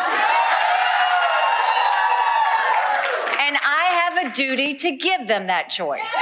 [3.64, 6.14] I have a duty to give them that choice.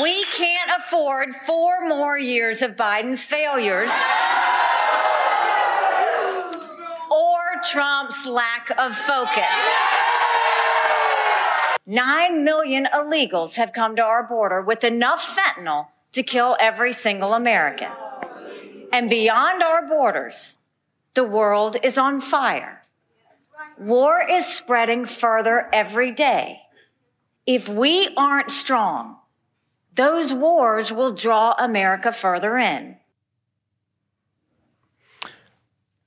[0.00, 3.90] We can't afford four more years of Biden's failures
[7.10, 9.99] or Trump's lack of focus.
[11.90, 17.34] Nine million illegals have come to our border with enough fentanyl to kill every single
[17.34, 17.90] American.
[18.92, 20.56] And beyond our borders,
[21.14, 22.84] the world is on fire.
[23.76, 26.60] War is spreading further every day.
[27.44, 29.16] If we aren't strong,
[29.96, 32.96] those wars will draw America further in.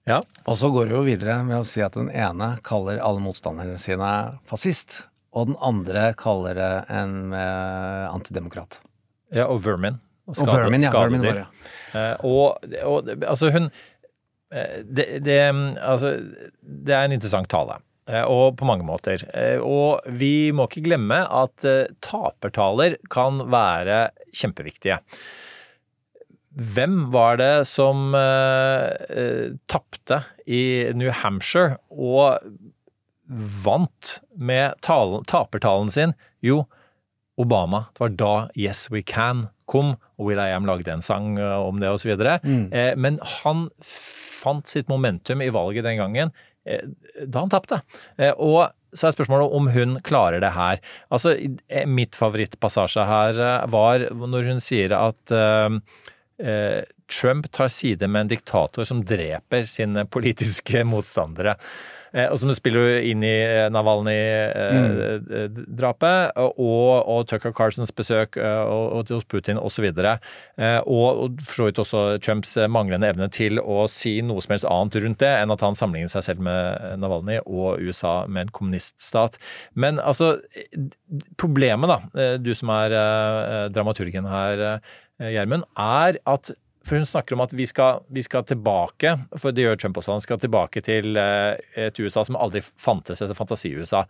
[0.06, 0.24] Ja.
[0.46, 3.76] Og så går det jo videre med å si at den ene kaller alle motstanderne
[3.80, 8.80] sine fascist, og den andre kaller det en eh, antidemokrat.
[9.34, 9.98] Ja, og vermin.
[10.30, 11.48] Og vermin, ja, vermin var ja.
[11.98, 13.66] Eh, og, og altså, hun
[14.54, 15.40] eh, det, det,
[15.82, 16.14] altså,
[16.62, 17.80] det er en interessant tale.
[18.08, 19.26] eh, Og på mange måter.
[19.62, 21.66] Og vi må ikke glemme at
[22.06, 25.02] tapertaler kan være kjempeviktige.
[26.54, 32.46] Hvem var det som eh, tapte i New Hampshire og
[33.64, 36.16] vant med talen, tapertalen sin?
[36.44, 36.64] Jo,
[37.40, 37.86] Obama.
[37.94, 41.58] Det var da Yes We Can kom, og Will I Am lagde en sang eh,
[41.58, 42.14] om det osv.
[42.44, 42.68] Mm.
[42.74, 46.34] Eh, men han fant sitt momentum i valget den gangen
[46.68, 46.84] eh,
[47.26, 47.82] da han tapte.
[48.18, 50.82] Eh, og så er spørsmålet om hun klarer det her.
[51.10, 51.34] Altså,
[51.90, 53.40] Mitt favorittpassasje her
[53.74, 55.34] var når hun sier at
[57.12, 61.56] Trump tar side med en diktator som dreper sine politiske motstandere.
[62.14, 69.10] Eh, og som spiller inn i eh, Navalny-drapet, og, og Tucker Carlsons besøk eh, og,
[69.10, 69.86] hos Putin osv.
[69.90, 70.14] Eh,
[70.86, 74.70] og, og for så vidt også Trumps manglende evne til å si noe som helst
[74.70, 78.54] annet rundt det enn at han sammenligner seg selv med Navalny og USA med en
[78.60, 79.34] kommuniststat.
[79.74, 80.38] Men altså,
[81.42, 86.52] problemet, da, eh, du som er eh, dramaturgen her, eh, Gjermund, er at
[86.84, 90.18] for hun snakker om at vi skal, vi skal tilbake, for det gjør Trump også,
[90.18, 94.04] han skal tilbake til eh, et USA som aldri fantes, etter fantasi-USA.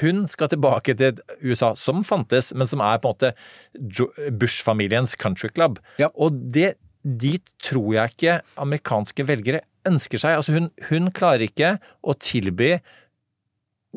[0.00, 5.16] Hun skal tilbake til et USA som fantes, men som er på en måte Bush-familiens
[5.20, 5.80] country club.
[6.14, 10.38] Og det, dit tror jeg ikke amerikanske velgere ønsker seg.
[10.38, 12.76] Altså hun, hun klarer ikke å tilby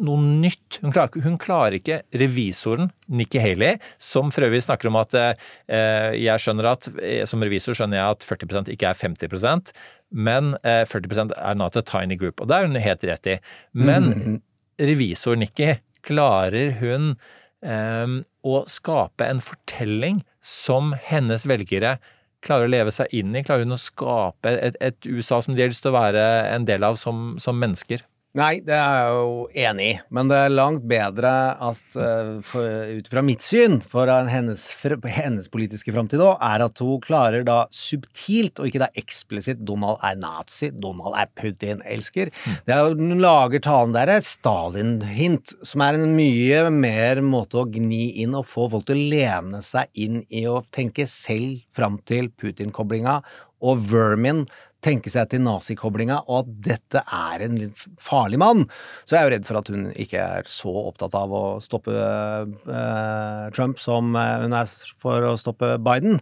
[0.04, 0.80] noe nytt.
[0.84, 6.14] Hun klarer, hun klarer ikke revisoren Nikki Haley, som for øvrig snakker om at eh,
[6.22, 9.72] jeg skjønner at eh, som revisor skjønner jeg at 40 ikke er 50%
[10.16, 12.40] men eh, 40% er not a tiny group.
[12.40, 13.40] Og det er hun helt rett i.
[13.76, 14.38] Men Mhm.
[14.80, 15.74] revisor Nikki
[16.08, 17.18] klarer hun
[17.64, 18.14] eh,
[18.48, 21.98] å skape en fortelling som hennes velgere
[22.46, 23.44] klarer å leve seg inn i?
[23.44, 26.68] Klarer hun å skape et, et USA som de har lyst til å være en
[26.70, 28.06] del av som, som mennesker?
[28.38, 31.30] Nei, det er jeg jo enig i, men det er langt bedre
[31.70, 32.68] at, uh, for,
[33.00, 34.68] ut fra mitt syn, for hennes,
[35.16, 39.98] hennes politiske framtid òg, er at hun klarer da subtilt, og ikke da eksplisitt, Donald
[40.06, 42.30] er nazi, Donald er Putin-elsker.
[42.30, 42.60] Mm.
[42.68, 47.66] Det er Hun lager talen der et Stalin-hint, som er en mye mer måte å
[47.74, 51.98] gni inn og få folk til å lene seg inn i å tenke selv fram
[52.06, 53.18] til Putin-koblinga
[53.66, 54.46] og Vermin
[54.86, 58.68] tenke seg til nazikoblinga, og at dette er en litt farlig mann.
[59.06, 61.96] Så jeg er jo redd for at hun ikke er så opptatt av å stoppe
[61.96, 64.72] uh, Trump som uh, hun er
[65.04, 66.22] for å stoppe Biden.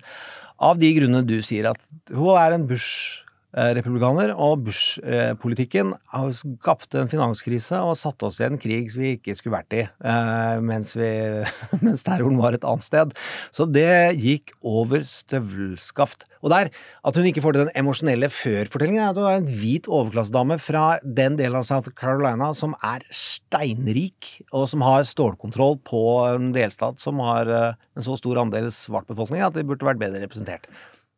[0.63, 1.81] Av de grunnene du sier at
[2.13, 3.24] hun er en Bush Eh,
[3.55, 9.35] republikaner, og Bush-politikken har skapt en finanskrise og satt oss i en krig vi ikke
[9.37, 11.09] skulle vært i, eh, mens, vi,
[11.85, 13.13] mens terroren var et annet sted.
[13.55, 16.27] Så det gikk over støvelskaft.
[16.43, 16.69] Og der,
[17.07, 20.85] at hun ikke får til den emosjonelle før-fortellingen, at hun er en hvit overklassedame fra
[21.03, 26.99] den delen av South Carolina som er steinrik, og som har stålkontroll på en delstat
[27.01, 30.67] som har eh, en så stor andel svart befolkning at de burde vært bedre representert.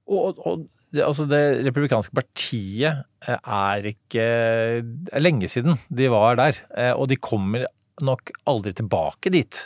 [0.08, 6.40] Og, og det, altså det republikanske partiet eh, er ikke er lenge siden de var
[6.40, 6.62] der.
[6.78, 7.68] Eh, og de kommer
[8.04, 9.60] nok aldri tilbake dit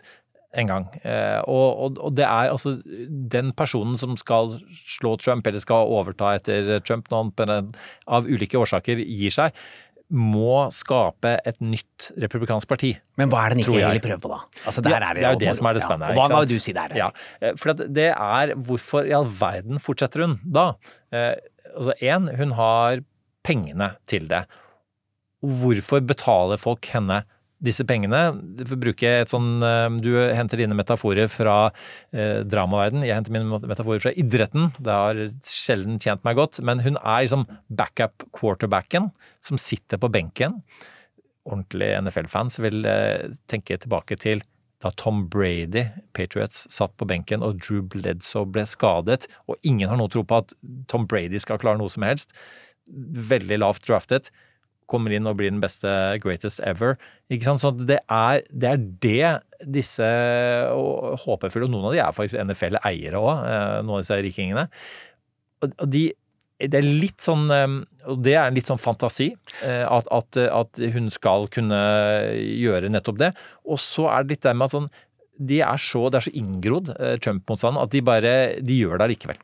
[0.57, 0.89] engang.
[1.03, 2.75] Eh, og, og, og det er altså
[3.31, 7.69] den personen som skal slå Trump, eller skal overta etter Trump når
[8.07, 9.55] av ulike årsaker gir seg,
[10.11, 12.91] må skape et nytt republikansk parti.
[13.19, 14.65] Men hva er det den ikke egentlig prøver på, da?
[14.67, 16.11] Altså, det, er det jo det som er det spennende.
[16.11, 16.17] Ja.
[16.19, 16.95] Hva må du si der?
[16.99, 20.73] Ja, eh, for det er Hvorfor i all verden fortsetter hun da?
[21.15, 21.33] Eh,
[21.71, 23.03] altså én, hun har
[23.47, 24.43] pengene til det.
[25.41, 27.23] Hvorfor betaler folk henne
[27.65, 28.21] disse pengene.
[28.71, 31.57] Bruke et sånn eh, Du henter dine metaforer fra
[32.11, 33.05] eh, dramaverden.
[33.05, 34.71] Jeg henter mine metaforer fra idretten.
[34.81, 36.61] Det har sjelden tjent meg godt.
[36.65, 39.11] Men hun er liksom backup quarterbacken
[39.45, 40.61] som sitter på benken.
[41.47, 44.43] Ordentlige NFL-fans vil eh, tenke tilbake til
[44.81, 45.85] da Tom Brady,
[46.17, 50.39] Patriots, satt på benken og Drew Bledsoe ble skadet, og ingen har noe tro på
[50.41, 50.55] at
[50.89, 52.33] Tom Brady skal klare noe som helst.
[52.89, 54.31] Veldig lavt draftet
[54.91, 55.89] kommer inn og blir den beste
[56.23, 56.97] greatest ever.
[57.31, 57.63] Ikke sant?
[57.63, 59.31] Så det er, det er det
[59.77, 60.07] disse
[61.25, 64.65] håpefulle, og noen av de er faktisk NFL-eiere òg, eh, noen av disse rikingene.
[65.67, 66.07] Og de,
[66.61, 67.75] det er litt sånn eh,
[68.09, 69.31] Og det er litt sånn fantasi,
[69.65, 71.79] eh, at, at, at hun skal kunne
[72.41, 73.31] gjøre nettopp det.
[73.69, 74.91] Og så er det litt det med at sånn
[75.41, 76.91] de er så, Det er så inngrodd,
[77.23, 79.39] Trump-motstanden, at de bare de gjør det allikevel.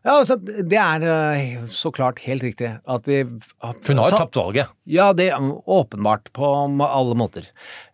[0.00, 4.38] Ja, altså, Det er eh, så klart helt riktig at vi Hun har jo tapt
[4.38, 4.70] valget.
[4.88, 6.46] Ja, det er åpenbart på
[6.80, 7.44] alle måter.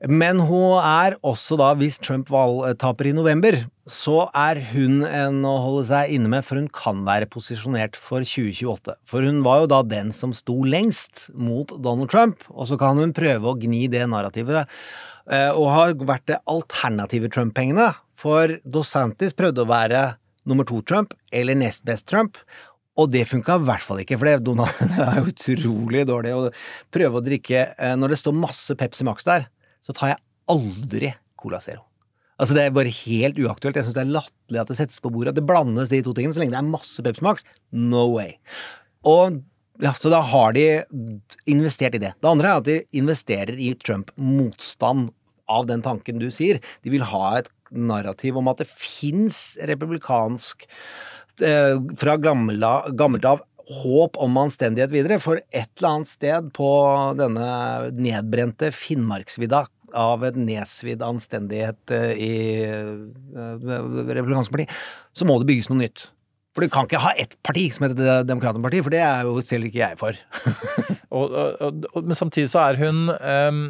[0.06, 3.58] Men hun er også da, hvis Trump valgtaper i november,
[3.90, 8.22] så er hun en å holde seg inne med, for hun kan være posisjonert for
[8.22, 8.94] 2028.
[9.06, 13.02] For hun var jo da den som sto lengst mot Donald Trump, og så kan
[13.02, 14.70] hun prøve å gni det narrativet.
[15.26, 17.90] Eh, og har vært det alternative Trump-pengene.
[18.16, 20.04] For DoSantis prøvde å være
[20.46, 22.40] nummer to Trump eller nest best Trump.
[22.96, 26.32] Og det funka i hvert fall ikke, for det, Donald, det er jo utrolig dårlig
[26.32, 26.46] å
[26.94, 29.50] prøve å drikke eh, Når det står masse Pepsi Max der,
[29.85, 31.85] så tar jeg aldri Cola Zero.
[32.40, 33.76] Altså Det er bare helt uaktuelt.
[33.76, 35.32] Jeg syns det er latterlig at det settes på bordet.
[35.32, 36.37] At det blandes de to tingene.
[36.37, 38.37] Så lenge det er masse Pepsi Max, no way.
[39.09, 39.42] Og
[39.82, 40.64] ja, Så da har de
[41.44, 42.14] investert i det.
[42.20, 45.11] Det andre er at de investerer i Trump-motstand
[45.52, 46.62] av den tanken du sier.
[46.85, 50.66] De vil ha et narrativ om at det fins republikansk
[51.42, 55.20] eh, fra gammelt av håp om anstendighet videre.
[55.22, 56.68] For et eller annet sted på
[57.18, 57.48] denne
[57.96, 62.35] nedbrente Finnmarksvidda av et nedsvidd anstendighet eh, i
[62.66, 63.57] uh,
[64.11, 64.66] republikansk parti,
[65.16, 66.09] så må det bygges noe nytt.
[66.57, 69.26] For du kan ikke ha ett parti som heter Det demokratiske parti, for det er
[69.29, 70.20] jo selv ikke jeg for.
[71.16, 73.66] og, og, og, men samtidig så er hun um,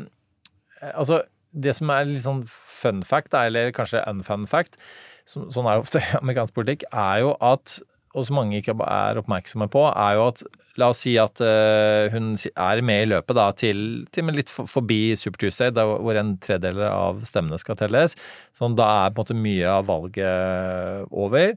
[0.93, 1.23] Altså,
[1.57, 2.45] det som er litt sånn
[2.77, 4.79] fun fact, eller kanskje unfun fact,
[5.27, 7.81] som, sånn er det ofte i amerikansk politikk, er jo at
[8.17, 12.13] og som mange ikke er oppmerksomme på, er jo at La oss si at uh,
[12.13, 13.79] hun er med i løpet da til,
[14.13, 18.17] til litt forbi Super Tuesday, der, hvor en tredjedel av stemmene skal telles.
[18.57, 21.55] Sånn, da er på en måte mye av valget over.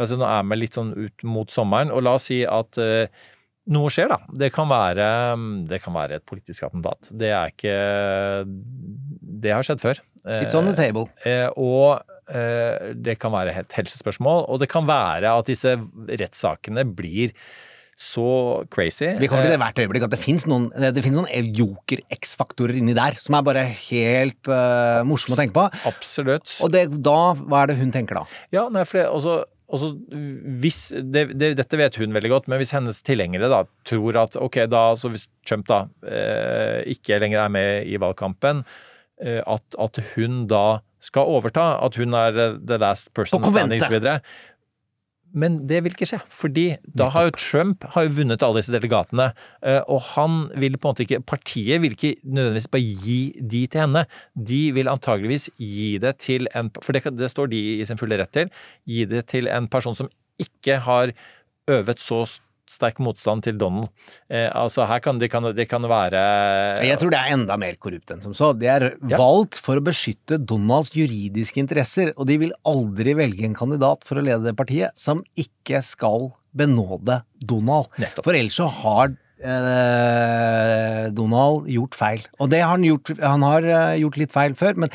[0.00, 3.04] Altså, nå er vi litt sånn ut mot sommeren, og la oss si at uh,
[3.72, 4.18] noe skjer, da.
[4.44, 5.06] Det kan, være,
[5.70, 7.08] det kan være et politisk attentat.
[7.10, 7.76] Det er ikke
[9.44, 10.02] Det har skjedd før.
[10.24, 11.06] It's on the table.
[11.28, 12.00] Eh, og
[12.32, 15.76] eh, det kan være et helsespørsmål, og det kan være at disse
[16.08, 17.34] rettssakene blir
[18.00, 19.12] så crazy.
[19.20, 23.18] Vi kommer til det hvert øyeblikk, at det fins noen, finnes noen joker-X-faktorer inni der
[23.22, 25.66] som er bare helt uh, morsomme å tenke på.
[25.86, 26.56] Absolutt.
[26.64, 28.24] Og det, da, hva er det hun tenker da?
[28.54, 29.36] Ja, nei, for det, også,
[29.72, 29.90] også
[30.60, 34.36] hvis, det, det, Dette vet hun veldig godt, men hvis hennes tilhengere da tror at
[34.36, 38.64] ok, da, så hvis Trump da eh, ikke lenger er med i valgkampen,
[39.24, 43.98] eh, at, at, hun da skal overta, at hun er the last person standing osv.
[45.34, 48.72] Men det vil ikke skje, fordi da har jo Trump har jo vunnet alle disse
[48.74, 49.32] delegatene.
[49.62, 53.66] eh, Og han vil på en måte ikke Partiet vil ikke nødvendigvis bare gi de
[53.66, 54.06] til henne.
[54.34, 58.18] De vil antageligvis gi det til en For det, det står de i sin fulle
[58.20, 58.50] rett til.
[58.86, 61.12] Gi det til en person som ikke har
[61.70, 62.24] øvet så
[62.70, 63.88] sterk motstand til Donald.
[64.30, 66.22] Eh, altså her kan det, kan det kan være
[66.86, 68.52] Jeg tror det er enda mer korrupt enn som så.
[68.56, 69.18] De er Ja.
[69.20, 74.16] valgt for å beskytte Donalds juridiske interesser, og de vil aldri velge en kandidat for
[74.16, 77.86] å lede det partiet som ikke skal benåde Donald.
[78.24, 79.12] For ellers så har
[79.44, 82.22] eh, Donald gjort feil.
[82.40, 83.10] Og det har han gjort.
[83.20, 84.92] Han har eh, gjort litt feil før, men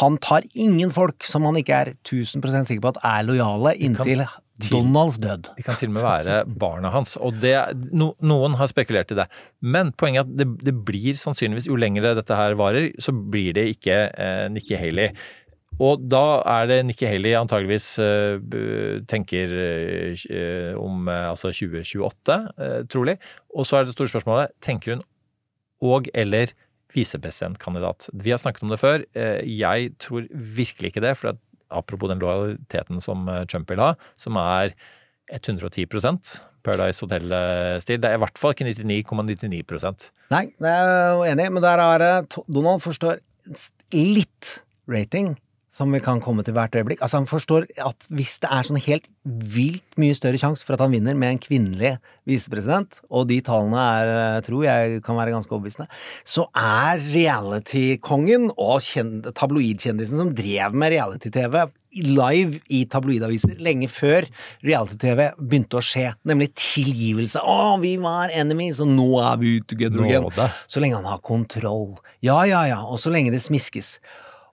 [0.00, 4.26] han tar ingen folk som han ikke er 1000% sikker på at er lojale inntil
[4.70, 5.50] Donalds død.
[5.58, 7.16] De kan til og med være barna hans.
[7.20, 7.54] Og det,
[7.92, 9.26] no, noen har spekulert i det.
[9.60, 13.56] Men poenget er at det, det blir sannsynligvis, jo lenger dette her varer, så blir
[13.56, 15.12] det ikke eh, Nikki Haley.
[15.76, 18.38] Og da er det Nikki Haley antageligvis eh,
[19.10, 23.18] tenker eh, om eh, altså 2028, eh, trolig.
[23.52, 25.04] Og så er det store spørsmålet, tenker hun
[25.84, 26.54] og eller
[26.96, 28.08] visepresidentkandidat?
[28.14, 29.04] Vi har snakket om det før.
[29.12, 31.16] Eh, jeg tror virkelig ikke det.
[31.16, 34.74] for at apropos den lojaliteten som eh, Trump vil ha, som er
[35.32, 35.88] 110
[36.66, 37.98] Paradise Hotel-stil.
[38.02, 42.04] Det er i hvert fall ikke 99,99% Nei, det er jeg enig men der er
[42.46, 43.20] Donald forstår
[43.94, 44.56] litt
[44.90, 45.36] rating,
[45.76, 47.02] som vi kan komme til hvert øyeblikk.
[47.04, 50.84] Altså Han forstår at hvis det er sånn helt vilt mye større sjanse for at
[50.84, 51.96] han vinner med en kvinnelig
[52.28, 55.88] visepresident, og de tallene er, eh, tror jeg kan være ganske overbevisende,
[56.24, 58.80] så er reality-kongen og
[59.36, 61.66] tabloidkjendisen som drev med reality-TV
[61.96, 64.26] live i tabloidaviser lenge før
[64.66, 67.40] reality-TV begynte å skje, nemlig tilgivelse.
[67.40, 70.28] Å, vi var enemies, og nå er vi together again.
[70.68, 71.96] Så lenge han har kontroll.
[72.24, 73.96] Ja, ja, ja, og så lenge det smiskes.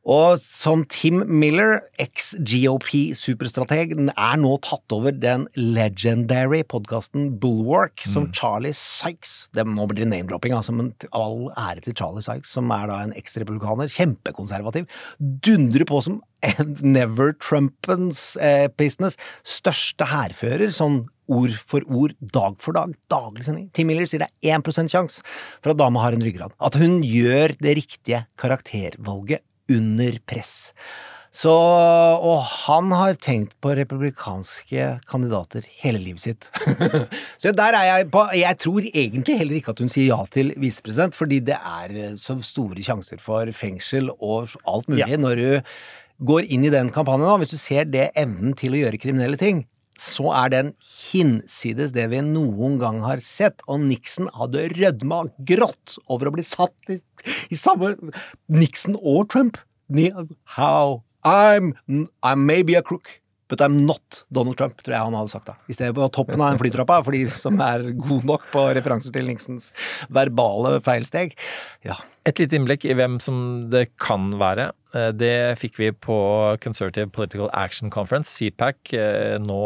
[0.03, 8.75] Og som Tim Miller, eks-GOP-superstrateg, er nå tatt over den legendary podkasten Bulwark, som Charlie
[8.75, 12.91] Sykes det Nå blir det name-dropping, altså, men all ære til Charlie Sykes, som er
[12.91, 14.91] da en eksrepublikaner, kjempekonservativ,
[15.47, 16.19] dundrer på som
[16.83, 19.15] Never Trumpens eh, business
[19.47, 23.71] største hærfører, sånn ord for ord, dag for dag, daglig sending.
[23.71, 25.23] Tim Miller sier det er 1 sjanse
[25.63, 26.51] for at dama har en ryggrad.
[26.59, 30.73] At hun gjør det riktige karaktervalget under press.
[31.33, 36.45] Så, og han har tenkt på republikanske kandidater hele livet sitt.
[37.41, 40.53] så der er jeg på Jeg tror egentlig heller ikke at hun sier ja til
[40.61, 45.17] visepresident, fordi det er så store sjanser for fengsel og alt mulig Ja.
[45.17, 45.73] når du
[46.23, 47.25] går inn i den kampanjen.
[47.25, 47.37] da.
[47.41, 49.65] Hvis du ser det evnen til å gjøre kriminelle ting,
[49.99, 53.63] så er den hinsides det vi noen gang har sett.
[53.67, 56.99] Og Nixon hadde rødma grått over å bli satt i,
[57.53, 57.95] i samme
[58.51, 59.59] Nixon og Trump.
[60.57, 61.03] How?
[61.23, 61.73] I'm,
[62.21, 63.21] I'm maybe a crook,
[63.53, 65.53] but I'm not Donald Trump, tror jeg han hadde sagt da.
[65.69, 69.13] I stedet på toppen av den flytrappa, for de som er gode nok på referanser
[69.13, 69.69] til Nixons
[70.13, 71.35] verbale feilsteg.
[71.85, 71.99] Ja.
[72.25, 73.37] Et lite innblikk i hvem som
[73.69, 74.71] det kan være.
[74.95, 76.17] Eh, Det fikk vi på
[76.63, 79.61] Conservative Political Action Conference, CPAC, eh, nå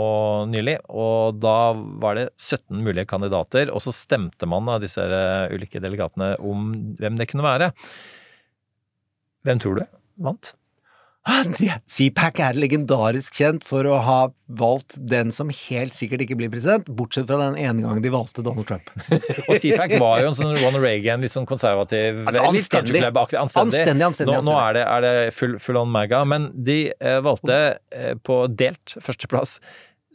[0.51, 0.77] nylig.
[0.89, 5.79] Og da var det 17 mulige kandidater, og så stemte man av disse eh, ulike
[5.83, 7.71] delegatene om hvem det kunne være.
[9.47, 9.85] Hvem tror du
[10.27, 10.55] vant?
[11.27, 14.19] CPAC er legendarisk kjent for å ha
[14.57, 18.41] valgt den som helt sikkert ikke blir president, bortsett fra den ene gangen de valgte
[18.45, 18.87] Donald Trump.
[19.49, 23.01] Og CPAC var jo en sånn Ronald Reagan, litt sånn konservativ Altså, anstendig.
[23.03, 23.41] anstendig.
[23.43, 27.19] Anstendig, anstendig, Nå, nå er det, er det full, full on maga, men de eh,
[27.25, 27.57] valgte
[27.91, 29.51] eh, på delt førsteplass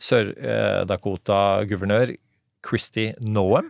[0.03, 2.15] Sør-Dakota-guvernør
[2.67, 3.69] Christy Noem.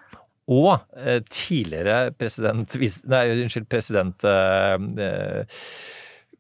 [0.52, 2.72] Og eh, tidligere president
[3.08, 4.74] Nei, unnskyld, president eh,
[5.06, 5.44] eh,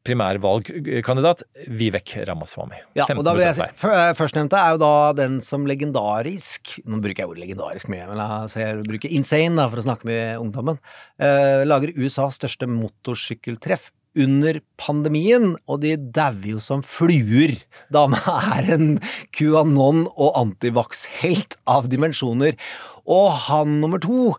[0.02, 2.80] Primærvalgkandidat Vivek Ramaswamy.
[2.98, 6.76] Ja, og da vil jeg si, 15% f- Førstnevnte er jo da den som legendarisk
[6.84, 9.78] Nå bruker jeg ordet legendarisk mye, men la oss si jeg bruker insane da, for
[9.82, 10.78] å snakke med ungdommen.
[11.22, 17.54] eh, lager USAs største motorsykkeltreff under pandemien, og de dauer jo som fluer.
[17.94, 18.18] Dama
[18.58, 18.88] er en
[19.32, 22.58] QAnon og antivax-helt av dimensjoner.
[23.08, 24.34] Og han nummer to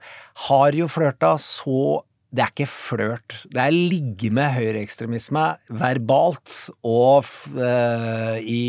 [0.49, 2.03] har jo flørta så
[2.33, 3.35] det er ikke flørt.
[3.53, 8.63] Det er ligge med høyreekstremisme verbalt og uh, i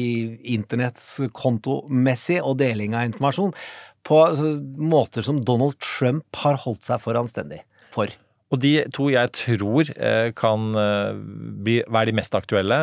[0.57, 3.55] internettkontomessig og deling av informasjon
[4.05, 7.62] på altså, måter som Donald Trump har holdt seg for anstendig
[7.95, 8.12] for.
[8.53, 11.17] Og de to jeg tror eh, kan eh,
[11.65, 12.77] bli, være de mest aktuelle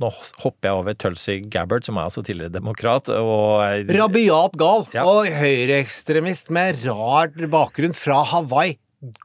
[0.00, 0.08] Nå
[0.42, 3.12] hopper jeg over Tulsi Gabbard, som er altså tidligere demokrat.
[3.12, 5.04] og Rabiat gal Ja.
[5.04, 8.78] og høyreekstremist med rar bakgrunn fra Hawaii.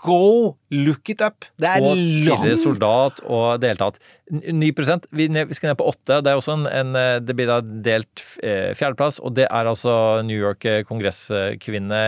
[0.05, 1.45] Go look it up!
[1.57, 3.95] Det er og tidligere soldat og det hele tatt.
[4.29, 4.69] N- 9
[5.17, 6.19] vi, vi skal ned på 8.
[6.21, 9.69] Det er også en, en eh, Det blir da delt eh, fjerdeplass, og det er
[9.71, 12.03] altså New York-kongresskvinne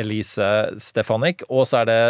[0.00, 0.48] Elise
[0.80, 1.44] Stefanik.
[1.50, 2.00] Og så er det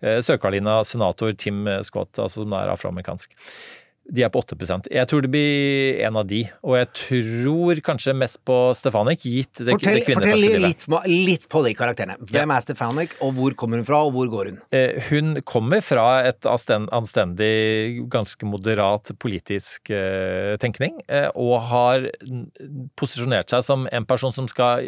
[0.00, 3.36] eh, Sør-Carolina senator Tim Scott, altså som er afroamerikansk.
[4.12, 8.14] De er på 8 Jeg tror det blir en av de, og jeg tror kanskje
[8.14, 12.14] mest på Stefanik, gitt det, Fortell, det fortell litt, litt på de karakterene.
[12.30, 14.60] Hvem er Stefanik, og hvor kommer hun fra, og hvor går hun?
[14.70, 22.06] Eh, Hun kommer fra et anstendig, ganske moderat politisk eh, tenkning, eh, og har
[22.98, 24.86] posisjonert seg som en person som skal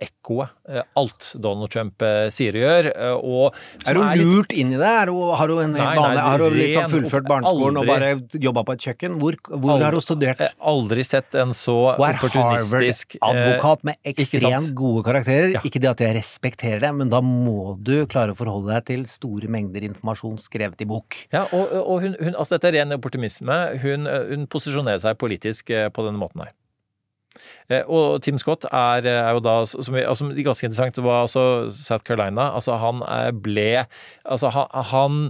[0.00, 2.86] ekkoe eh, alt Donald Trump eh, sier og gjør.
[2.90, 3.54] eh, Og
[3.86, 4.90] Er hun litt- lurt inn i det?
[5.04, 7.84] Er hun, har hun, en Nei, vanlig, nei, har hun sånn fullført barneskolen aldri...
[7.84, 9.16] og bare jobba på et kjøkken?
[9.20, 10.40] Hvor, hvor Aldri- har hun studert?
[10.44, 15.50] eh, Aldri sett en så Hun er opportunistisk eh, Harvard-advokat med ekstremt gode karakterer.
[15.56, 15.62] Ja.
[15.66, 19.04] Ikke det at jeg respekterer det, men da må du klare å forholde deg til
[19.10, 21.20] store mengder informasjon skrevet i bok.
[21.32, 23.60] Ja, og, og hun, hun, altså dette er ren opportunisme.
[23.82, 26.54] Hun, hun posisjonerer seg politisk eh, på denne måten her.
[27.70, 31.70] Eh, Og Tim Scott er, er jo da, som altså, ganske interessant, det var altså
[31.72, 32.48] South Carolina.
[32.58, 33.68] Altså han eh, ble
[34.26, 35.20] Altså han, han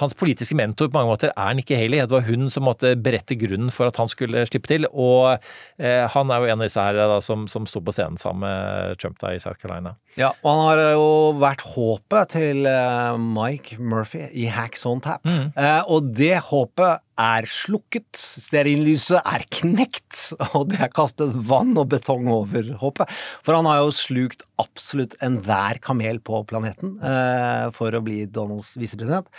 [0.00, 2.02] hans politiske mentor på mange måter er Nikki Haley.
[2.02, 4.88] Det var hun som måtte berette grunnen for at han skulle slippe til.
[4.90, 5.34] Og
[5.78, 8.46] eh, han er jo en av disse her da, som, som sto på scenen sammen
[8.46, 9.94] med Trump da i South Carolina.
[10.14, 11.06] Ja, og han har jo
[11.42, 15.26] vært håpet til eh, Mike Murphy i Hacks on Tap.
[15.26, 18.06] Eh, og det håpet er slukket.
[18.14, 23.10] Stearinlyset er knekt, og det er kastet vann og betong over håpet.
[23.42, 28.76] For han har jo slukt absolutt enhver kamel på planeten eh, for å bli Donalds
[28.78, 29.30] visepresident.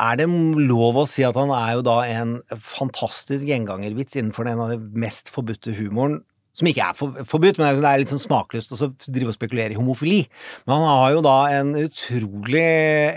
[0.00, 4.62] Er det lov å si at han er jo da en fantastisk gjengangervits innenfor en
[4.64, 6.20] av de mest forbudte humoren
[6.56, 9.74] som ikke er for, forbudt, men det er litt sånn smakløst å drive og spekulere
[9.74, 10.24] i homofili.
[10.66, 12.66] Men han har jo da en utrolig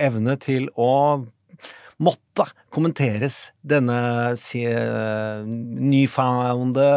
[0.07, 0.91] evne til å
[2.03, 4.63] måtte kommenteres denne si,
[5.93, 6.87] nyfounde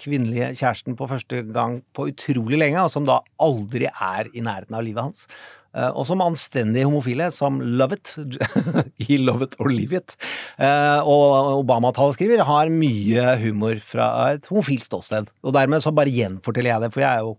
[0.00, 4.76] kvinnelige kjæresten på første gang på utrolig lenge, og som da aldri er i nærheten
[4.76, 5.26] av livet hans.
[5.72, 8.14] Eh, og som anstendige homofile som love it,
[9.04, 10.16] He love it or leave it.
[10.58, 15.32] Eh, og Obama-taleskriver har mye humor fra et homofilt ståsted.
[15.42, 17.38] Og dermed så bare gjenforteller jeg det, for jeg er jo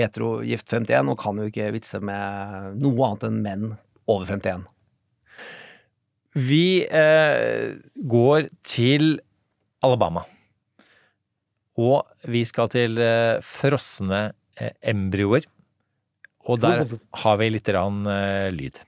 [0.00, 3.64] hetero gift 51 og kan jo ikke vitse med noe annet enn menn
[4.10, 4.66] over 51.
[6.38, 9.18] Vi eh, går til
[9.82, 10.22] Alabama.
[11.80, 14.28] Og vi skal til eh, frosne
[14.60, 15.46] eh, embryoer.
[16.44, 16.86] Og der
[17.22, 18.80] har vi litt rann, eh, lyd.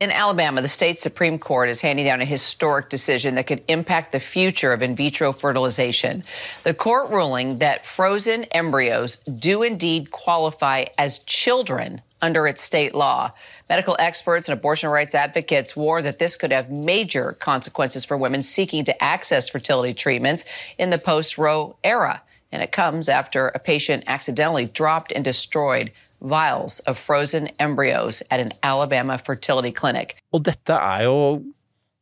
[0.00, 4.12] In Alabama, the state Supreme Court is handing down a historic decision that could impact
[4.12, 6.24] the future of in vitro fertilization.
[6.64, 13.32] The court ruling that frozen embryos do indeed qualify as children under its state law.
[13.68, 18.42] Medical experts and abortion rights advocates warn that this could have major consequences for women
[18.42, 20.46] seeking to access fertility treatments
[20.78, 22.22] in the post Roe era.
[22.50, 28.40] And it comes after a patient accidentally dropped and destroyed vials of frozen embryos at
[28.40, 30.16] an Alabama fertility clinic.
[30.32, 31.42] Og dette er jo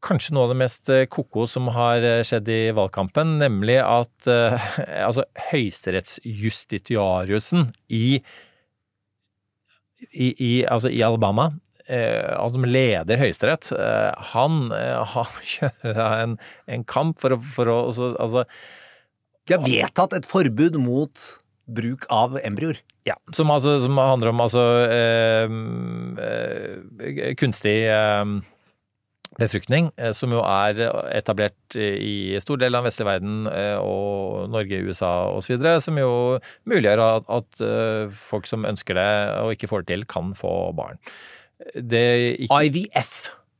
[0.05, 4.27] kanskje noe av det mest koko ko-ko som har eh, skjedd i valgkampen, nemlig at
[4.31, 4.55] eh,
[5.09, 8.23] altså, høyesterettsjustitiariusen i,
[10.13, 11.53] i, i, altså, i Alabama
[11.89, 16.39] eh, altså, som leder Høyesterett, eh, han, eh, han kjører en,
[16.71, 18.47] en kamp for å, for å altså, altså,
[19.49, 21.29] De har vedtatt et forbud mot
[21.69, 22.81] bruk av embryoer.
[23.09, 25.59] Ja, som, altså, som handler om altså eh,
[26.25, 28.25] eh, kunstig eh,
[29.39, 30.81] befruktning, eh, som jo er
[31.15, 36.13] etablert i stor del av den vestlige verden eh, og Norge, USA osv., som jo
[36.69, 39.11] muliggjør at, at eh, folk som ønsker det
[39.45, 41.01] og ikke får det til, kan få barn.
[41.75, 42.07] Det
[42.47, 43.15] ikke, IVF.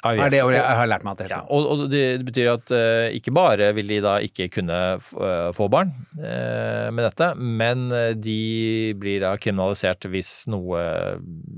[0.07, 1.41] Er det ordet jeg har lært meg at det heter.
[1.41, 5.49] Ja, og, og det, betyr at uh, ikke bare vil de da ikke kunne eh,
[5.57, 5.91] få barn
[6.21, 7.89] uh, med dette, men
[8.23, 10.85] de blir da kriminalisert hvis noe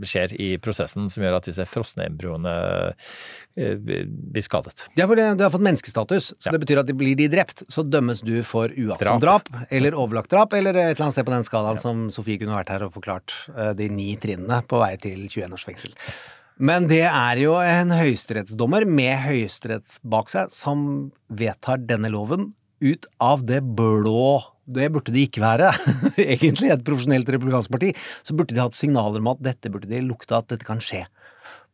[0.09, 2.57] skjer i prosessen som gjør at disse frosne embryoene
[2.95, 4.87] uh, blir skadet.
[4.97, 8.25] Ja, for du har fått menneskestatus, så det betyr at blir de drept, så dømmes
[8.25, 11.83] du for uaktsomt drap, eller overlagt drap, eller et eller annet sted på den skalaen
[11.83, 13.37] som Sofie kunne vært her og forklart
[13.77, 15.99] de ni trinnene på vei til 21 års fengsel.
[16.61, 20.83] Men det er jo en høyesterettsdommer med høyesterett bak seg som
[21.33, 22.51] vedtar denne loven
[22.85, 24.43] ut av det blå.
[24.69, 25.71] Det burde de ikke være.
[26.21, 27.95] Egentlig et profesjonelt republikansk parti.
[28.25, 31.07] Så burde de hatt signaler om at dette burde de lukte at dette kan skje.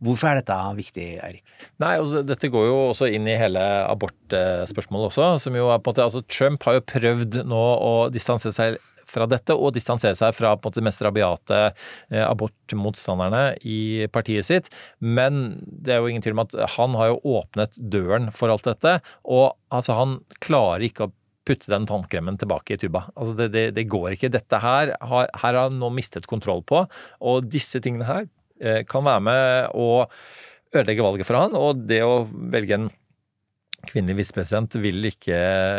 [0.05, 1.43] Hvorfor er dette viktig, Eirik?
[1.81, 5.31] Nei, altså, Dette går jo også inn i hele abortspørsmålet også.
[5.43, 8.77] som jo er på en måte, altså Trump har jo prøvd nå å distansere seg
[9.11, 14.07] fra dette, og distansere seg fra på en måte, de mest rabiate eh, abortmotstanderne i
[14.13, 14.71] partiet sitt.
[14.99, 18.67] Men det er jo ingen tvil om at han har jo åpnet døren for alt
[18.67, 18.99] dette.
[19.25, 21.15] Og altså, han klarer ikke å
[21.47, 23.07] putte den tannkremen tilbake i tuba.
[23.15, 24.33] Altså det, det, det går ikke.
[24.35, 26.83] Dette her har, her har han nå mistet kontroll på.
[27.23, 28.27] Og disse tingene her
[28.61, 29.91] eh, kan være med å
[30.75, 32.89] ødelegge valget for han, og det å velge en
[33.87, 35.37] kvinnelig visepresident vil ikke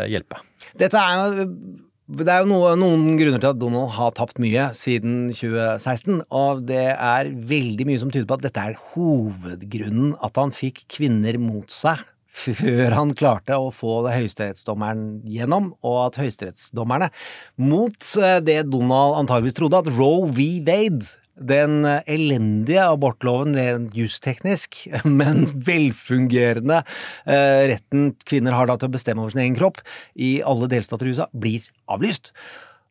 [0.08, 0.40] hjelpe.
[0.80, 1.46] Dette er jo
[2.08, 6.62] det er jo noe, noen grunner til at Donald har tapt mye siden 2016, og
[6.70, 11.36] det er veldig mye som tyder på at dette er hovedgrunnen at han fikk kvinner
[11.42, 12.06] mot seg
[12.38, 17.10] før han klarte å få høyesterettsdommeren gjennom, og at høyesterettsdommerne,
[17.60, 20.48] mot eh, det Donald antageligvis trodde, at Roe v.
[20.62, 24.84] Wade den elendige abortloven rent justeknisk,
[25.20, 26.82] men velfungerende
[27.26, 29.82] eh, retten kvinner har da til å bestemme over sin egen kropp
[30.14, 32.32] i alle delstater i USA, blir avlyst.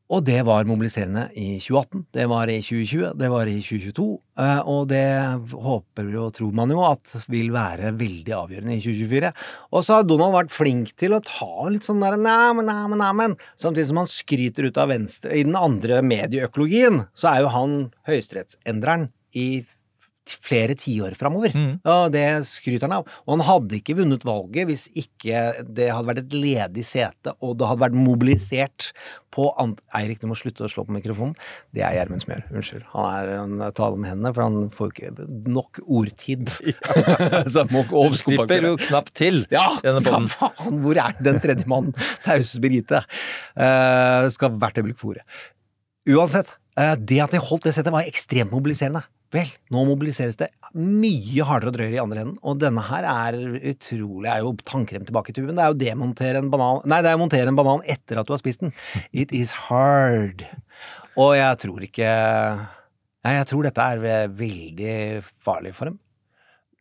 [0.08, 4.05] Og det var mobiliserende i 2018, det var i 2020, det var i 2022,
[4.39, 5.03] eh, og det
[5.51, 9.34] håper og tror man jo at vil være veldig avgjørende i 2024.
[9.76, 13.36] Og så har Donald vært flink til å ta litt sånn der neimen, neimen, neimen.
[13.60, 15.36] samtidig som han skryter ut av venstre.
[15.36, 17.78] I den andre medieøkologien så er jo han
[18.08, 19.49] høyesterettsendreren i
[20.34, 21.53] flere tiår framover.
[21.55, 21.71] Mm.
[21.88, 23.13] Og det skryter han av.
[23.25, 27.57] Og han hadde ikke vunnet valget hvis ikke det hadde vært et ledig sete, og
[27.59, 28.91] det hadde vært mobilisert
[29.34, 29.82] på ant...
[29.97, 31.36] Eirik, du må slutte å slå på mikrofonen.
[31.75, 32.45] Det er Gjermund gjør.
[32.53, 32.86] Unnskyld.
[32.93, 36.49] Han er en taler med hendene, for han får ikke nok ordtid.
[37.51, 38.47] Så han må ikke overskompensere.
[38.47, 39.43] Slipper jo knapt til.
[39.53, 40.82] Ja, denne hva faen!
[40.84, 41.93] Hvor er den tredje mannen?
[42.25, 43.03] Tause Birgitte.
[43.53, 45.25] Uh, skal hvert øyeblikk fòre.
[46.07, 49.03] Uansett, eh, det at de holdt det settet var ekstremt mobiliserende.
[49.36, 50.47] Vel, nå mobiliseres det
[50.78, 53.38] mye hardere og drøyere i andre enden, og denne her er
[53.73, 55.55] utrolig er jo tannkrem tilbake i tuben.
[55.57, 58.28] Det er jo demontere en banan Nei, det er å montere en banan etter at
[58.28, 58.73] du har spist den.
[59.11, 60.45] It is hard.
[61.19, 62.09] Og jeg tror ikke
[63.28, 64.97] Nei, jeg tror dette er veldig
[65.43, 65.97] farlig for dem.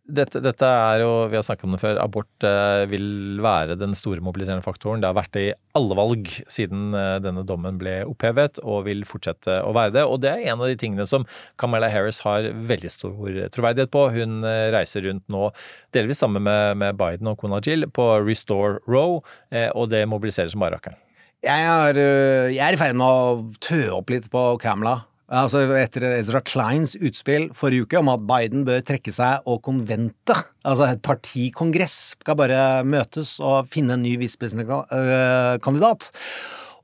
[0.07, 3.95] Dette, dette er jo, vi har snakket om det før, abort eh, vil være den
[3.99, 5.01] store mobiliserende faktoren.
[5.03, 9.03] Det har vært det i alle valg siden eh, denne dommen ble opphevet, og vil
[9.09, 10.05] fortsette å være det.
[10.07, 11.27] Og det er en av de tingene som
[11.59, 13.17] Kamala Harris har veldig stor
[13.57, 14.05] troverdighet på.
[14.15, 15.49] Hun eh, reiser rundt nå,
[15.97, 19.19] delvis sammen med, med Biden og kona Jill, på Restore Row,
[19.51, 21.03] eh, og det mobiliserer som bare rakkeren.
[21.47, 25.01] Jeg øh, jeg er i ferd med å tø opp litt på Kamala.
[25.27, 30.53] Altså Etter Ezra Kleins utspill forrige uke om at Biden bør trekke seg og konventet,
[30.63, 36.13] altså et partikongress, skal bare møtes og finne en ny visepresidentkandidat.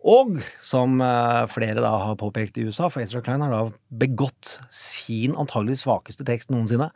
[0.03, 3.63] Og som øh, flere da har påpekt i USA, for Ezra Klein har da
[4.03, 6.91] begått sin antagelig svakeste tekst noensinne.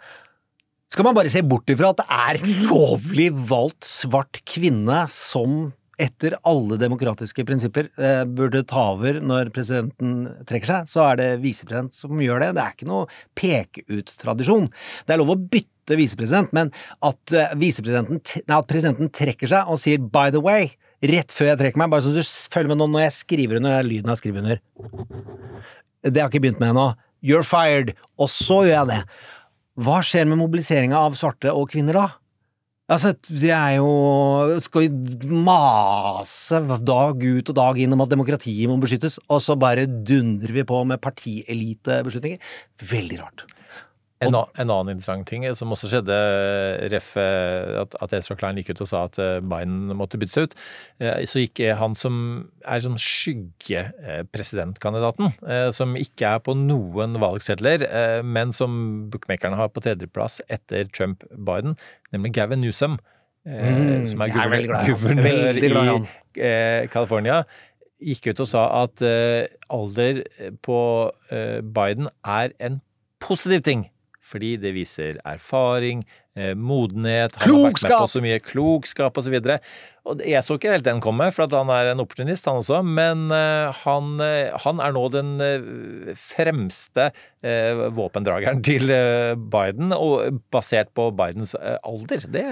[0.90, 5.70] Skal man bare se bort ifra at det er en lovlig valgt svart kvinne som
[6.00, 11.28] etter alle demokratiske prinsipper eh, burde ta over når presidenten trekker seg, så er det
[11.44, 12.50] visepresident som gjør det.
[12.56, 13.06] Det er ikke noe
[13.38, 14.68] peke-ut-tradisjon.
[15.06, 16.72] Det er lov å bytte visepresident, men
[17.06, 21.60] at, eh, nei, at presidenten trekker seg og sier 'by the way' rett før jeg
[21.60, 24.12] trekker meg, bare så du følger med nå når jeg skriver under, det er lyden
[24.12, 24.60] jeg skriver under.
[26.02, 26.86] Det har jeg ikke begynt med ennå.
[27.22, 27.94] You're fired.
[28.18, 29.02] Og så gjør jeg det.
[29.76, 32.06] Hva skjer med mobiliseringa av svarte og kvinner da?
[32.86, 33.88] Altså, det er jo
[34.62, 39.58] Skal vi mase dag ut og dag inn om at demokratiet må beskyttes, og så
[39.58, 42.38] bare dundrer vi på med partielitebeslutninger?
[42.94, 43.46] Veldig rart.
[44.24, 46.14] En, en annen interessant ting som også skjedde,
[46.88, 50.32] ref eh, at, at Ezra Klein gikk ut og sa at eh, Biden måtte bytte
[50.32, 50.54] seg ut,
[51.04, 52.14] eh, så gikk eh, han som
[52.64, 58.70] er sånn skyggepresidentkandidaten, eh, som ikke er på noen valgsedler, eh, men som
[59.12, 61.76] bookmakerne har på tredjeplass etter Trump-Biden,
[62.12, 62.96] nemlig Gavin Newsom.
[63.46, 64.32] eh, Mm, som er er
[64.74, 64.86] han.
[64.90, 65.68] guvernør i
[66.42, 67.44] eh, California
[68.02, 70.24] gikk ut og sa at eh, alder
[70.62, 70.78] på
[71.30, 72.80] eh, Biden er en
[73.20, 73.86] positiv ting.
[74.26, 76.02] Fordi det viser erfaring,
[76.36, 79.36] eh, modenhet, han har vært med på så mye klokskap osv.
[80.06, 82.78] Og jeg så ikke helt den komme, for han er en opportunist, han også.
[82.86, 85.32] Men eh, han, eh, han er nå den
[86.20, 87.10] fremste
[87.46, 88.88] våpendrageren til
[89.52, 92.24] Biden, og basert på Bidens alder.
[92.32, 92.42] Det,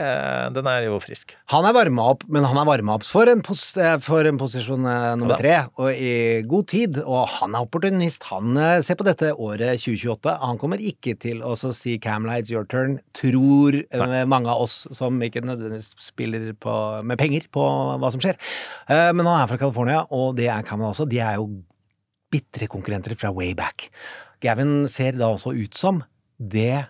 [0.55, 1.35] den er jo frisk.
[1.51, 3.73] Han er varma opp, men han er varma opp for en, pos
[4.05, 7.01] for en posisjon nummer Ja tre, og i god tid.
[7.03, 8.29] Og han er opportunist.
[8.31, 8.55] Han
[8.87, 10.37] ser på dette året 2028.
[10.45, 14.25] Han kommer ikke til å si 'Camela, it's your turn', tror tror Nei.
[14.31, 16.75] mange av oss som ikke nødvendigvis spiller på,
[17.07, 17.65] med penger på
[18.01, 18.39] hva som skjer.
[18.89, 21.09] Eh, Men han er fra California, og det er Cameron også.
[21.11, 21.49] De er jo
[22.35, 23.89] bitre konkurrenter fra way back.
[24.45, 26.03] Gavin ser da også ut som
[26.39, 26.83] det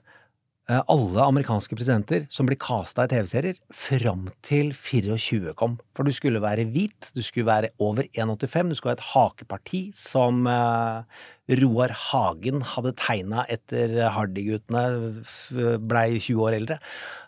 [0.70, 5.76] eh, alle amerikanske presidenter som blir casta i TV-serier fram til 24 kom.
[5.94, 9.82] For du skulle være hvit, du skulle være over 1,85, du skulle ha et hakeparti
[9.98, 14.84] som eh, Roar Hagen hadde tegna etter Hardy-guttene
[15.84, 16.78] blei 20 år eldre.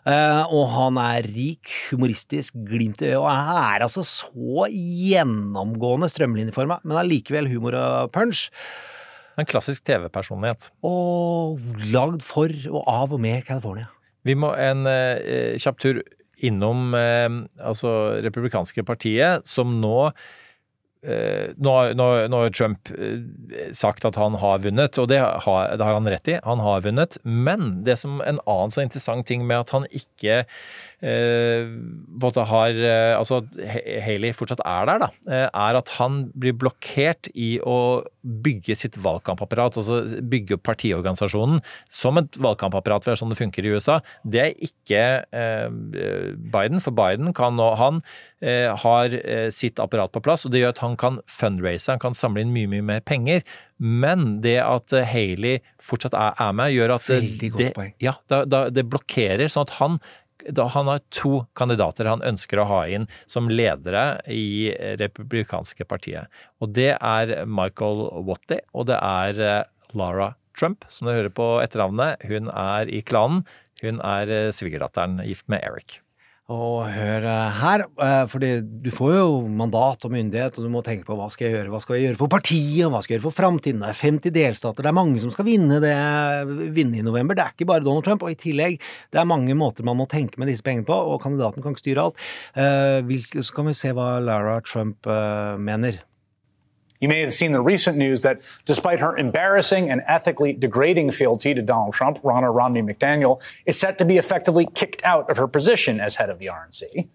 [0.09, 6.79] Eh, og han er rik, humoristisk, glimt i øyet, og er altså så gjennomgående strømlinjeforma,
[6.83, 8.47] men allikevel humor og punch.
[9.37, 10.71] En klassisk TV-personlighet.
[10.87, 11.61] Og
[11.93, 13.91] lagd for og av og med California.
[14.25, 16.01] Vi må en eh, kjapp tur
[16.41, 17.29] innom eh,
[17.61, 20.09] altså republikanske partiet, som nå
[21.03, 25.93] nå, nå, har Trump eh, sagt at han har vunnet, og det har, det har
[25.93, 26.39] han rett i.
[26.43, 27.19] Han har vunnet.
[27.23, 32.73] Men det som en annen så interessant ting med at han ikke eh, måte har
[32.73, 33.57] eh, Altså at
[34.01, 38.97] Haley fortsatt er der, da, eh, er at han blir blokkert i å bygge sitt
[39.05, 39.77] valgkampapparat.
[39.77, 41.61] Altså bygge partiorganisasjonen
[41.93, 43.99] som et valgkampapparat, for det er sånn det funker i USA.
[44.25, 45.69] Det er ikke eh,
[46.49, 48.01] Biden, for Biden kan nå Han
[48.41, 52.01] eh, har eh, sitt apparat på plass, og det gjør at han kan fundraise, han
[52.01, 53.45] kan samle inn mye, mye mer penger.
[53.77, 59.45] Men det at eh, Haley fortsatt er, med, gjør at eh, det, ja, det blokkerer,
[59.51, 60.01] sånn at han
[60.49, 66.31] da han har to kandidater han ønsker å ha inn som ledere i republikanske partiet.
[66.61, 69.63] Og det er Michael Watley, og det er eh,
[69.97, 72.23] Lara Trump, som du hører på etternavnet.
[72.27, 73.45] Hun er i klanen.
[73.83, 75.99] Hun er eh, svigerdatteren gift med Eric.
[76.47, 80.79] Og hør eh, her, eh, fordi du får jo mandat og myndighet, og du må
[80.85, 83.13] tenke på hva skal jeg gjøre, hva skal jeg gjøre for partiet, og hva skal
[83.13, 83.83] jeg gjøre for framtiden.
[83.83, 85.91] Det er 50 delstater, det er mange som skal vinne det,
[86.77, 87.35] vinne i november.
[87.35, 88.79] Det er ikke bare Donald Trump, og i tillegg,
[89.11, 91.83] det er mange måter man må tenke med disse pengene på, og kandidaten kan ikke
[91.83, 92.27] styre alt.
[92.55, 95.99] Eh, Så kan vi se hva Lara Trump eh, mener.
[96.99, 101.53] You may have seen the recent news that despite her embarrassing and ethically degrading fealty
[101.53, 105.47] to Donald Trump, Ronna Romney McDaniel is set to be effectively kicked out of her
[105.47, 107.07] position as head of the RNC.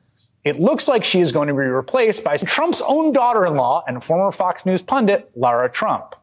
[0.44, 3.84] It looks like she is going to be replaced by Trump's own daughter in law
[3.86, 6.16] and former Fox News pundit, Lara Trump.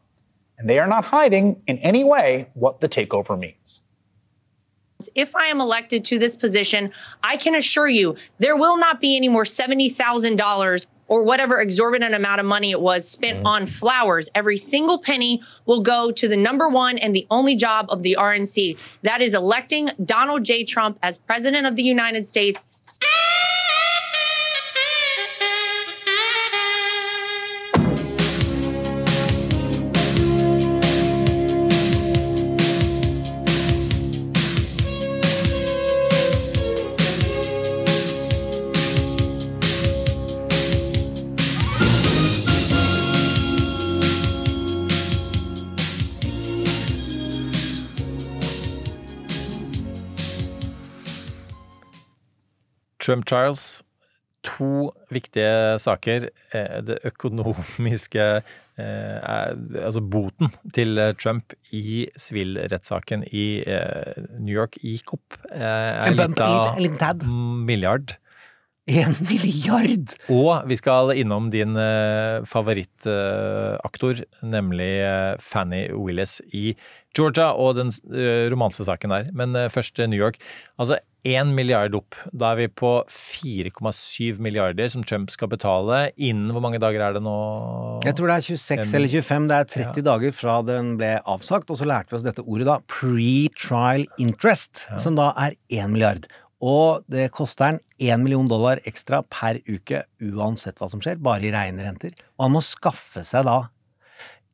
[0.58, 3.82] And they are not hiding in any way what the takeover means.
[5.16, 6.92] If I am elected to this position,
[7.24, 12.40] I can assure you there will not be any more $70,000 or whatever exorbitant amount
[12.40, 13.48] of money it was spent mm-hmm.
[13.48, 14.30] on flowers.
[14.34, 18.16] Every single penny will go to the number one and the only job of the
[18.18, 18.80] RNC.
[19.02, 20.64] That is electing Donald J.
[20.64, 22.64] Trump as president of the United States.
[53.10, 53.82] Trump Trials.
[54.46, 56.30] To viktige saker.
[56.54, 58.28] Eh, Det økonomiske
[58.78, 59.18] eh,
[59.86, 63.64] Altså boten til eh, Trump i sivilrettssaken i
[64.40, 65.40] New York gikk opp.
[65.52, 67.26] en liten tad.
[67.28, 68.16] milliard.
[68.90, 70.16] En milliard!
[70.34, 76.72] Og vi skal innom din eh, favorittaktor, nemlig eh, Fanny Willis i
[77.18, 79.30] Georgia og den eh, romansesaken der.
[79.38, 80.42] Men først New York.
[80.80, 82.16] Altså én milliard opp.
[82.32, 87.18] Da er vi på 4,7 milliarder som Trump skal betale innen Hvor mange dager er
[87.18, 87.34] det nå?
[88.08, 89.48] Jeg tror det er 26 En- eller 25.
[89.50, 92.70] Det er 30 dager fra den ble avsagt, og så lærte vi oss dette ordet
[92.70, 96.30] da, pre-trial interest, som da er 1 milliard.
[96.60, 101.48] Og det koster han 1 million dollar ekstra per uke uansett hva som skjer, bare
[101.48, 102.16] i rene renter.
[102.38, 103.62] Og han må skaffe seg da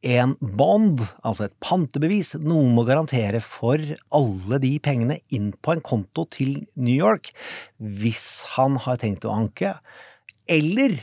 [0.06, 2.36] en bond, altså et pantebevis.
[2.38, 3.82] Noen må garantere for
[4.14, 7.32] alle de pengene inn på en konto til New York
[7.80, 9.74] hvis han har tenkt å anke.
[10.46, 11.00] Eller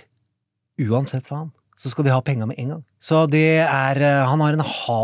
[0.78, 2.82] uansett hva han, så skal de ha penga med en gang.
[3.02, 4.98] Så det er eh, Han har en ha...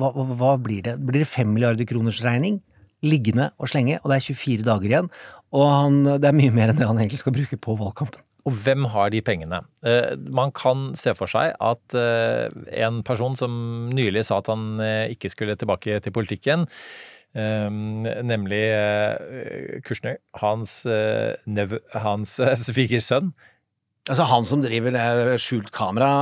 [0.00, 0.96] Hva, hva, blir det?
[1.04, 2.62] Blir det fem milliarder kroners regning?
[3.04, 5.10] Liggende og slenge, og det er 24 dager igjen.
[5.54, 8.24] Og han, det er mye mer enn det han egentlig skal bruke på valgkampen.
[8.44, 9.62] Og hvem har de pengene?
[9.86, 12.48] Eh, Man kan se for seg at eh,
[12.84, 13.54] en person som
[13.94, 16.68] nylig sa at han eh, ikke skulle tilbake til politikken,
[17.34, 18.60] nemlig
[19.82, 20.84] Kushner, hans,
[21.50, 22.36] nev hans
[22.68, 23.32] svigersønn
[24.04, 26.12] Altså han som driver det skjult kamera,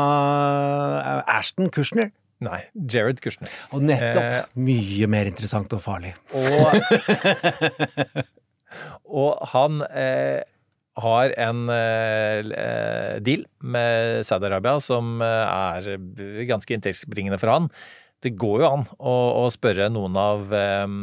[1.29, 2.09] Ashton Kushner.
[2.43, 3.51] Nei, Jared Kushner.
[3.73, 4.23] Og nettopp.
[4.23, 6.15] Eh, Mye mer interessant og farlig.
[6.35, 6.75] Og
[9.23, 10.41] og han eh,
[11.03, 17.69] har en eh, deal med Saudi-Arabia som eh, er ganske inntektsbringende for han.
[18.23, 19.13] Det går jo an å,
[19.43, 20.97] å spørre noen av eh,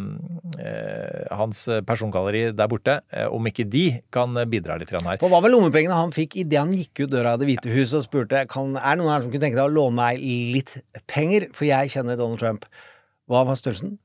[0.63, 5.19] eh, hans persongalleri der borte eh, om ikke de kan bidra litt her.
[5.19, 7.95] For hva var lommepengene han fikk idet han gikk ut døra av Det hvite hus
[7.97, 10.23] og spurte kan, er det noen her som kunne tenke deg å låne meg
[10.55, 10.77] litt
[11.11, 12.69] penger, for jeg kjenner Donald Trump.
[13.29, 13.97] Hva var størrelsen?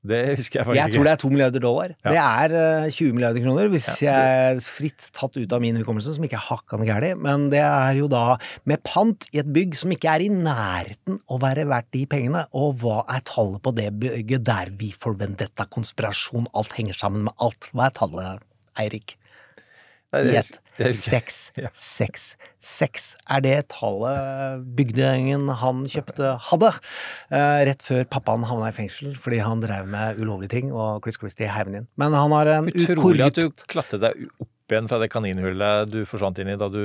[0.00, 1.92] Det husker jeg faktisk Jeg tror det er 2 milliarder dollar.
[2.06, 2.12] Ja.
[2.14, 2.54] Det er
[2.86, 6.38] eh, 20 milliarder kroner, hvis jeg er fritt tatt ut av min hukommelse, som ikke
[6.38, 7.20] er hakkande gæren.
[7.20, 8.38] Men det er jo da
[8.70, 12.46] med pant i et bygg som ikke er i nærheten å være verdt de pengene.
[12.56, 17.28] Og hva er tallet på det bygget der vi får vendetta, konspirasjon, alt henger sammen
[17.28, 17.68] med alt?
[17.74, 18.48] Hva er tallet,
[18.80, 19.18] Eirik?
[20.16, 20.56] Gjett.
[20.96, 21.50] Seks.
[21.76, 22.22] Seks.
[22.60, 26.70] Seks er det tallet bygdegjengen han kjøpte, hadde.
[27.32, 31.20] Eh, rett før pappaen havna i fengsel fordi han drev med ulovlige ting, og Chris
[31.20, 31.90] Christie heiv han inn.
[32.00, 36.00] Men han har en Utrolig at du klatret deg opp igjen fra det kaninhullet du
[36.08, 36.80] forsvant inn i da du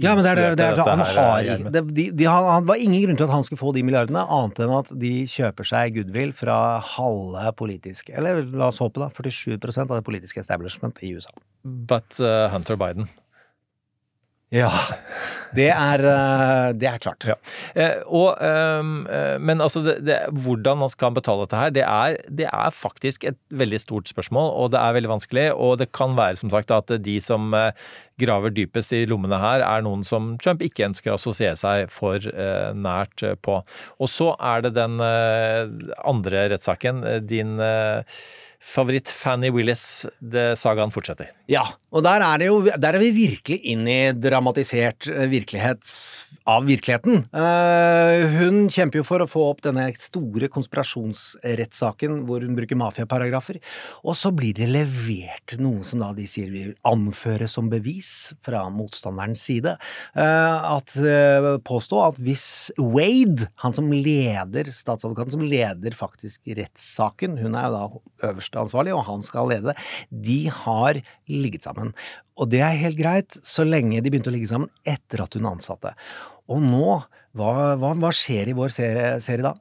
[0.00, 1.72] Ja, men det er det, det er, det han har Gjermund.
[1.74, 4.62] det, de, de, han, var ingen grunn til at han skulle få de milliardene, annet
[4.64, 6.58] enn at de kjøper seg goodwill fra
[6.94, 9.10] halve politiske Eller la oss håpe, da.
[9.12, 11.34] 47 av det politiske establishment i USA.
[11.64, 13.10] But uh, Hunter Biden.
[14.52, 14.68] Ja.
[15.52, 17.24] Det er, eh, det er klart.
[17.28, 17.36] Ja.
[17.76, 21.84] Eh, og, ehm, eh, men altså, det, det, hvordan man skal betale dette her, det
[21.84, 25.46] er, det er faktisk et veldig stort spørsmål, og det er veldig vanskelig.
[25.52, 27.52] Og det kan være som sagt at de som
[28.20, 32.22] graver dypest i lommene her, er noen som Trump ikke ønsker å assosiere seg for
[32.76, 33.58] nært på.
[34.00, 37.56] Og så er det den andre rettssaken, din
[38.62, 40.06] favoritt Fanny Willis.
[40.18, 41.32] Det sagaen fortsetter.
[41.50, 45.82] Ja, og der er, jo, der er vi virkelig inn i dramatisert eh, virkelighet
[46.48, 47.24] av virkeligheten.
[47.32, 53.60] Eh, hun kjemper jo for å få opp denne store konspirasjonsrettssaken hvor hun bruker mafiaparagrafer,
[54.02, 58.64] og så blir det levert noe som da de sier vil anføre som bevis fra
[58.72, 59.76] motstanderens side.
[60.16, 67.38] eh, at eh, påstå at hvis Wade, han som leder, statsadvokaten som leder faktisk rettssaken,
[67.38, 69.78] hun er jo da øverste ansvarlig, og han skal lede det,
[70.10, 71.94] de har ligget sammen.
[72.40, 75.50] Og det er helt greit, så lenge de begynte å ligge sammen etter at hun
[75.50, 75.92] ansatte.
[76.52, 76.86] Og nå,
[77.38, 79.54] hva, hva, hva skjer i vår serie, serie da?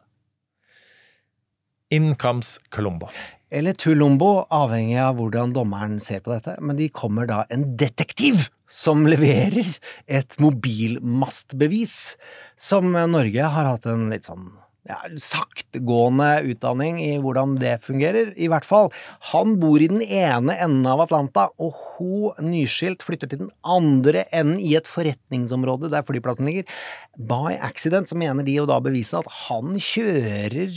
[1.92, 3.10] In comes Colombo.
[3.52, 6.56] Eller Tulumbo, avhengig av hvordan dommeren ser på dette.
[6.64, 9.68] Men de kommer da en detektiv som leverer
[10.08, 12.16] et mobilmastbevis,
[12.56, 14.54] som Norge har hatt en litt sånn
[14.90, 18.32] ja, saktegående utdanning i hvordan det fungerer.
[18.34, 18.90] I hvert fall.
[19.32, 24.26] Han bor i den ene enden av Atlanta, og hun nyskilt flytter til den andre
[24.34, 26.66] enden i et forretningsområde der flyplassen ligger.
[27.14, 30.74] By accident så mener de jo da bevise at han kjører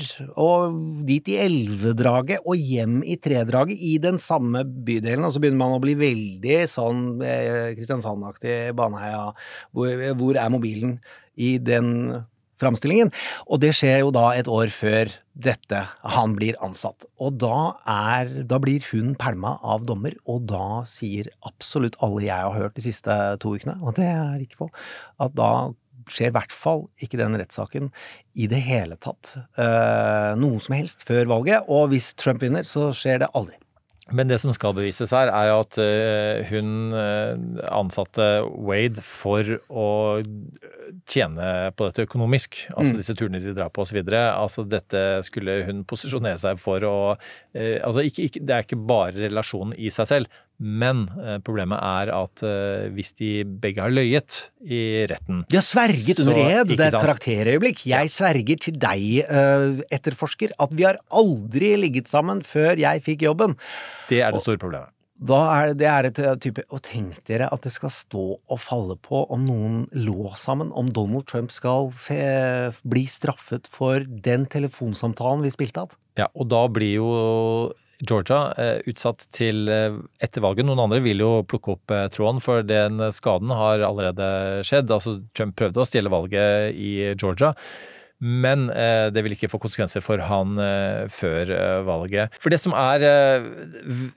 [1.08, 5.78] dit i elvedraget og hjem i tredraget i den samme bydelen, og så begynner man
[5.78, 9.30] å bli veldig sånn eh, Kristiansand-aktig Baneheia.
[9.72, 10.98] Hvor, hvor er mobilen
[11.40, 12.24] i den
[12.60, 13.12] framstillingen.
[13.48, 15.80] Og det skjer jo da et år før dette,
[16.14, 17.06] han blir ansatt.
[17.18, 22.36] Og da er, da blir hun pælma av dommer, og da sier absolutt alle jeg
[22.38, 24.70] har hørt de siste to ukene, og det er ikke få,
[25.24, 25.50] at da
[26.12, 27.90] skjer i hvert fall ikke den rettssaken
[28.36, 32.90] i det hele tatt eh, noe som helst før valget, og hvis Trump vinner, så
[32.96, 33.56] skjer det aldri.
[34.12, 37.30] Men det som skal bevises her, er at eh, hun eh,
[37.72, 39.86] ansatte Wade for å
[41.08, 42.58] tjene på dette økonomisk.
[42.76, 42.98] Altså Mm.
[43.00, 44.02] disse turene de drar på osv.
[44.12, 46.96] Altså dette skulle hun posisjonere seg for å
[47.54, 50.28] eh, Altså ikke, ikke, det er ikke bare relasjonen i seg selv,
[50.62, 55.66] men eh, problemet er at eh, hvis de begge har løyet i retten De har
[55.66, 56.70] sverget under ed.
[56.70, 57.84] Det er et karakterøyeblikk.
[57.90, 63.26] Jeg sverger til deg, eh, etterforsker, at vi har aldri ligget sammen før jeg fikk
[63.26, 63.58] jobben.
[64.08, 64.94] Det er det store problemet.
[65.24, 68.96] Da er det er et type Og tenk dere at det skal stå og falle
[68.98, 75.46] på om noen lå sammen, om Donald Trump skal fe, bli straffet for den telefonsamtalen
[75.46, 75.94] vi spilte av.
[76.18, 77.08] Ja, og da blir jo
[78.08, 80.66] Georgia eh, utsatt til eh, etter valget.
[80.68, 84.28] Noen andre vil jo plukke opp eh, tråden, for den skaden har allerede
[84.66, 84.92] skjedd.
[84.94, 87.54] Altså, Trump prøvde å stjele valget i Georgia.
[88.24, 88.68] Men
[89.12, 90.54] det vil ikke få konsekvenser for han
[91.12, 91.50] før
[91.84, 92.32] valget.
[92.40, 93.02] For det som er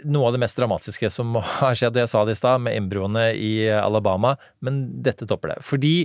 [0.05, 2.77] noe av det mest dramatiske som har skjedd, og jeg sa det i stad, med
[2.77, 5.57] embryoene i Alabama, men dette topper det.
[5.65, 5.95] Fordi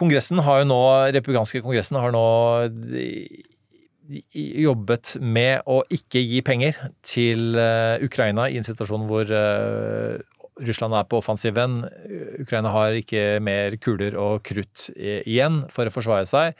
[0.00, 0.82] Kongressen har jo nå,
[1.12, 2.26] republikanske kongressen har nå
[4.10, 10.20] jobbet med å ikke gi penger til eh, Ukraina i en situasjon hvor eh,
[10.60, 11.80] Russland er på offensiven.
[12.42, 16.58] Ukraina har ikke mer kuler og krutt igjen for å forsvare seg.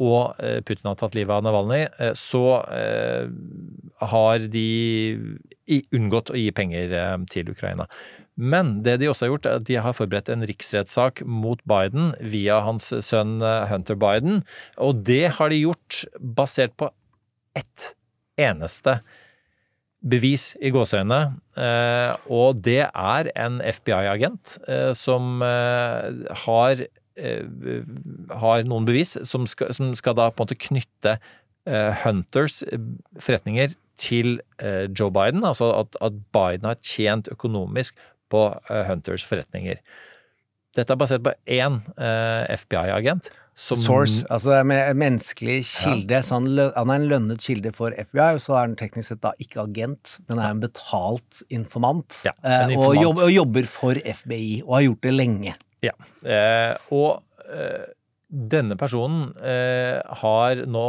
[0.00, 1.84] Og eh, Putin har tatt livet av Navalnyj.
[2.00, 2.42] eh, Så
[2.72, 3.28] eh,
[4.10, 4.66] har de
[5.94, 6.92] unngått å gi penger
[7.30, 7.84] til Ukraina.
[8.34, 12.14] Men det de også har gjort, er at de har forberedt en riksrettssak mot Biden
[12.32, 13.36] via hans sønn
[13.70, 14.40] Hunter Biden,
[14.82, 16.88] og det har de gjort basert på
[17.54, 17.92] ett
[18.40, 18.96] eneste
[20.00, 21.20] bevis i gåseøyne,
[21.60, 24.56] eh, og det er en FBI-agent
[24.98, 26.86] som har,
[28.42, 31.16] har noen bevis som skal, som skal da på en måte knytte
[31.66, 32.78] eh, Hunters eh,
[33.20, 37.98] forretninger til eh, Joe Biden, altså at, at Biden har tjent økonomisk
[38.32, 39.80] på eh, Hunters forretninger.
[40.78, 43.28] Dette er basert på én eh, FBI-agent.
[43.60, 46.22] som- Source, altså det er med menneskelig kilde.
[46.24, 46.46] Så han,
[46.76, 49.66] han er en lønnet kilde for FBI, og så er han teknisk sett da ikke
[49.66, 52.22] agent, men er en betalt informant.
[52.24, 52.86] en informant.
[52.86, 55.56] Og, jobb, og jobber for FBI, og har gjort det lenge.
[55.84, 55.94] Ja.
[56.22, 57.88] Eh, og eh,
[58.30, 60.86] denne personen eh, har nå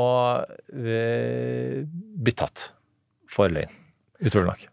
[0.75, 2.69] eh, blitt tatt
[3.31, 3.71] for løgn.
[4.21, 4.65] Utrolig nok.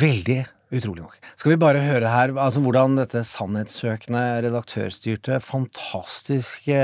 [0.00, 0.38] Veldig
[0.72, 1.18] utrolig nok.
[1.36, 6.78] Skal vi bare høre her altså hvordan dette sannhetssøkende, redaktørstyrte, fantastiske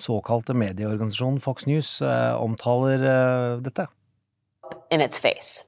[0.00, 3.90] såkalte medieorganisasjonen Fox News eh, omtaler eh, dette?
[4.90, 5.64] in its face.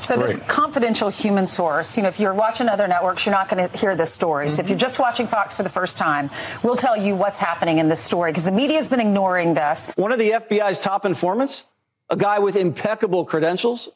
[0.00, 3.68] So this confidential human source, you know, if you're watching other networks, you're not going
[3.68, 4.48] to hear this story.
[4.48, 4.70] So if mm-hmm.
[4.70, 6.30] you're just watching Fox for the first time,
[6.62, 9.90] we'll tell you what's happening in this story because the media has been ignoring this.
[9.96, 11.64] One of the FBI's top informants,
[12.08, 13.88] a guy with impeccable credentials,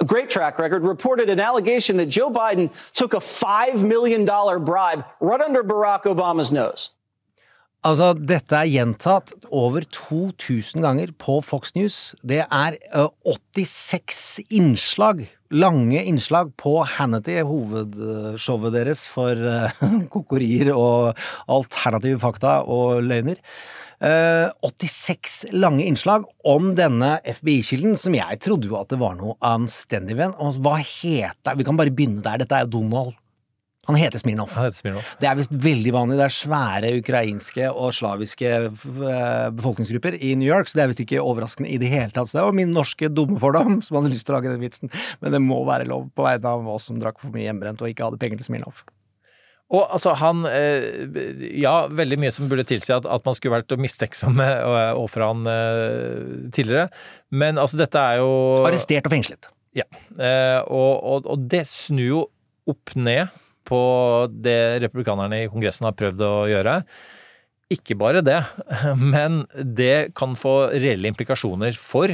[0.00, 5.04] a great track record, reported an allegation that Joe Biden took a $5 million bribe
[5.20, 6.90] right under Barack Obama's nose.
[7.82, 11.96] Altså, dette er gjentatt over 2000 ganger på Fox News.
[12.22, 19.82] Det er 86 innslag, lange innslag, på Hannity, hovedshowet deres for uh,
[20.14, 21.18] kokorier og
[21.50, 23.42] alternative fakta og løgner.
[24.02, 29.36] Eh, 86 lange innslag om denne FBI-kilden, som jeg trodde jo at det var noe
[29.46, 30.34] anstendig ved.
[30.38, 32.42] Hva heter Vi kan bare begynne der.
[32.42, 33.14] Dette er Donald.
[33.90, 34.52] Han heter Smirnov.
[35.18, 36.16] Det er visst veldig vanlig.
[36.20, 41.02] Det er svære ukrainske og slaviske eh, befolkningsgrupper i New York, så det er visst
[41.02, 42.30] ikke overraskende i det hele tatt.
[42.30, 44.92] Så det var min norske dumme fordom som hadde lyst til å lage den vitsen.
[45.18, 47.90] Men det må være lov på vegne av oss som drakk for mye hjemmebrent og
[47.90, 48.84] ikke hadde penger til Smirnov.
[49.72, 53.72] Og altså, han eh, Ja, veldig mye som burde tilsi at, at man skulle vært
[53.82, 54.46] mistenksomme
[55.00, 56.86] overfor han eh, tidligere.
[57.34, 59.50] Men altså, dette er jo Arrestert og fengslet.
[59.74, 59.90] Ja.
[60.14, 62.26] Eh, og, og, og det snur jo
[62.70, 63.32] opp ned
[63.68, 63.82] på
[64.32, 66.76] det republikanerne i Kongressen har prøvd å gjøre.
[67.72, 68.40] Ikke bare det,
[69.14, 72.12] men det kan få reelle implikasjoner for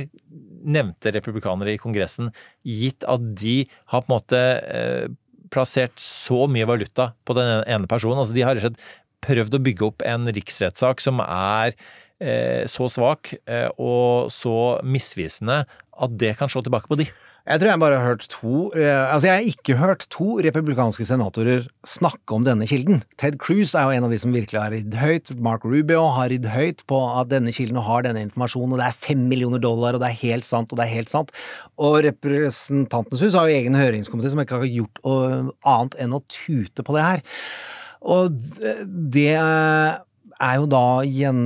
[0.68, 2.32] nevnte republikanere i Kongressen,
[2.66, 5.06] gitt at de har på en måte eh,
[5.52, 8.20] plassert så mye valuta på den ene personen.
[8.20, 11.72] Altså de har rett og slett prøvd å bygge opp en riksrettssak som er
[12.22, 15.64] eh, så svak eh, og så misvisende
[15.98, 17.08] at det kan slå tilbake på de.
[17.48, 21.06] Jeg tror jeg bare har hørt to eh, Altså, jeg har ikke hørt to republikanske
[21.08, 23.00] senatorer snakke om denne kilden.
[23.20, 25.32] Ted Cruz er jo en av de som virkelig har ridd høyt.
[25.40, 29.00] Mark Rubio har ridd høyt på at denne kilden har denne informasjonen, og det er
[29.06, 31.32] fem millioner dollar, og det er helt sant, og det er helt sant.
[31.80, 36.84] Og Representantens hus har jo egen høringskomité som ikke har gjort annet enn å tute
[36.84, 37.24] på det her.
[38.04, 38.36] Og
[39.08, 39.38] det
[40.38, 41.38] er jo da igjen,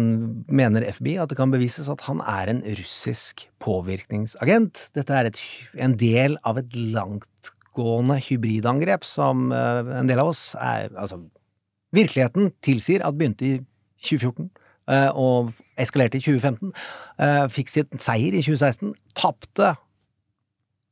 [0.52, 4.88] mener FBI at det kan bevises at han er en russisk påvirkningsagent.
[4.96, 5.40] Dette er et,
[5.80, 11.22] en del av et langtgående hybridangrep som eh, en del av oss er Altså,
[11.96, 13.54] virkeligheten tilsier at begynte i
[14.04, 14.50] 2014
[14.92, 16.74] eh, og eskalerte i 2015.
[17.24, 18.92] eh, Fikk sitt seier i 2016.
[19.16, 19.74] Tapte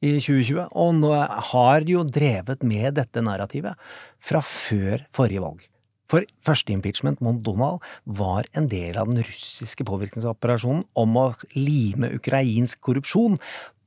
[0.01, 1.12] i 2020, og nå
[1.53, 3.76] har jo drevet med dette narrativet
[4.24, 5.69] fra før forrige valg.
[6.11, 12.11] For første impeachment mot Donald var en del av den russiske påvirkningsoperasjonen om å lime
[12.16, 13.38] ukrainsk korrupsjon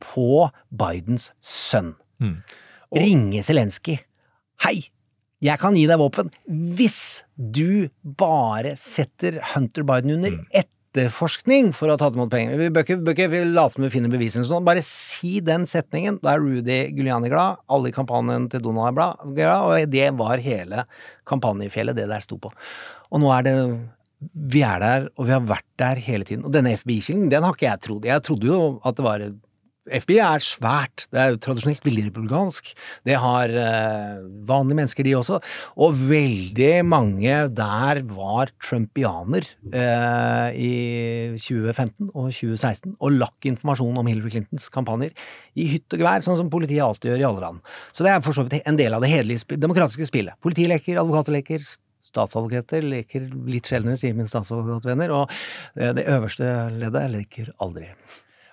[0.04, 1.94] på Bidens sønn.
[2.96, 4.00] Ringe Zelenskyj.
[4.64, 4.78] Hei!
[5.44, 10.38] Jeg kan gi deg våpen hvis du bare setter Hunter Biden under
[10.94, 12.58] etterforskning for å ha tatt imot penger.
[12.60, 14.66] Vi bør ikke, bør ikke late som vi finner bevisene sånn.
[14.66, 16.20] Bare si den setningen.
[16.22, 20.44] Da er Rudy Giuliani glad, alle i kampanjen til Donald er glad, og det var
[20.44, 20.86] hele
[21.30, 22.54] kampanjefjellet det der sto på.
[23.12, 23.58] Og nå er det
[24.24, 26.46] Vi er der, og vi har vært der hele tiden.
[26.48, 28.06] Og denne FBI-kilden, den har ikke jeg trodd.
[28.08, 29.26] Jeg trodde jo at det var
[29.84, 31.06] FBI er svært.
[31.12, 32.72] Det er jo tradisjonelt veldig republikansk.
[33.04, 35.40] Det har eh, vanlige mennesker, de også.
[35.84, 40.74] Og veldig mange der var trumpianer eh, i
[41.36, 45.12] 2015 og 2016 og lakk informasjon om Hillary Clintons kampanjer
[45.60, 47.64] i hytt og gevær, sånn som politiet alltid gjør i alle land.
[47.92, 50.40] Så det er for så vidt en del av det hederlige demokratiske spillet.
[50.44, 51.68] Politiet leker,
[52.14, 55.32] statsadvokater leker litt sjeldnere, sier mine statsadvokatvenner, og
[55.76, 57.92] eh, det øverste leddet leker aldri.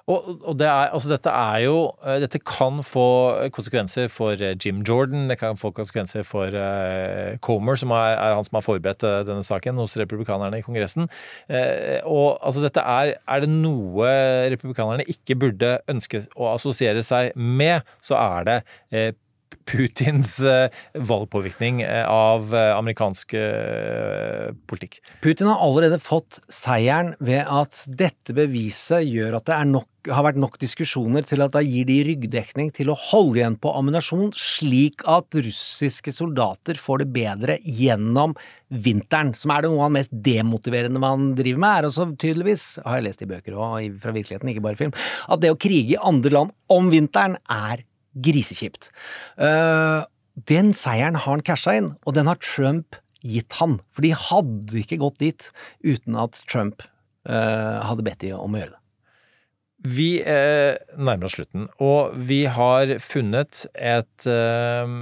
[0.08, 1.76] Og, og det er, altså dette er jo
[2.06, 3.06] eh, Dette kan få
[3.54, 8.34] konsekvenser for eh, Jim Jordan, det kan få konsekvenser for uh, Comer, som er, er,
[8.38, 11.08] han som har forberedt uh, denne saken hos republikanerne i Kongressen.
[11.50, 14.10] Uh, og altså dette er Er det noe
[14.52, 19.14] republikanerne ikke burde ønske å assosiere seg med, så er det
[19.70, 20.36] Putins
[20.94, 23.36] valgpåvirkning av amerikansk
[24.70, 24.98] politikk.
[25.22, 30.38] Putin har allerede fått seieren ved at dette beviset gjør at det nok har vært
[30.40, 35.04] nok diskusjoner til at da gir de ryggdekning til å holde igjen på ammunisjon, slik
[35.10, 38.34] at russiske soldater får det bedre gjennom
[38.70, 42.66] vinteren, som er det noe av det mest demotiverende man driver med, er også tydeligvis,
[42.86, 44.96] har jeg lest i bøker og fra virkeligheten, ikke bare film,
[45.28, 47.84] at det å krige i andre land om vinteren er
[48.14, 48.90] grisekjipt.
[49.40, 50.06] Uh,
[50.48, 53.78] den seieren har han casha inn, og den har Trump gitt han.
[53.92, 55.50] For de hadde ikke gått dit
[55.84, 56.84] uten at Trump
[57.28, 58.80] uh, hadde bedt de om å gjøre det.
[59.80, 64.92] Vi eh, nærmer oss slutten, og vi har funnet et, eh,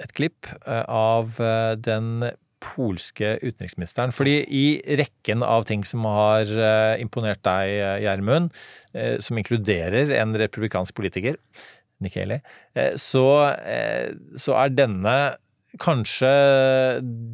[0.00, 1.36] et klipp eh, av
[1.84, 2.30] den
[2.64, 4.14] polske utenriksministeren.
[4.16, 6.48] Fordi i rekken av ting som har
[6.96, 7.74] imponert deg,
[8.06, 8.54] Gjermund,
[9.20, 11.36] som inkluderer en republikansk politiker,
[12.02, 12.40] Nikki Haley,
[13.00, 13.26] så,
[14.40, 15.14] så er denne
[15.80, 16.30] kanskje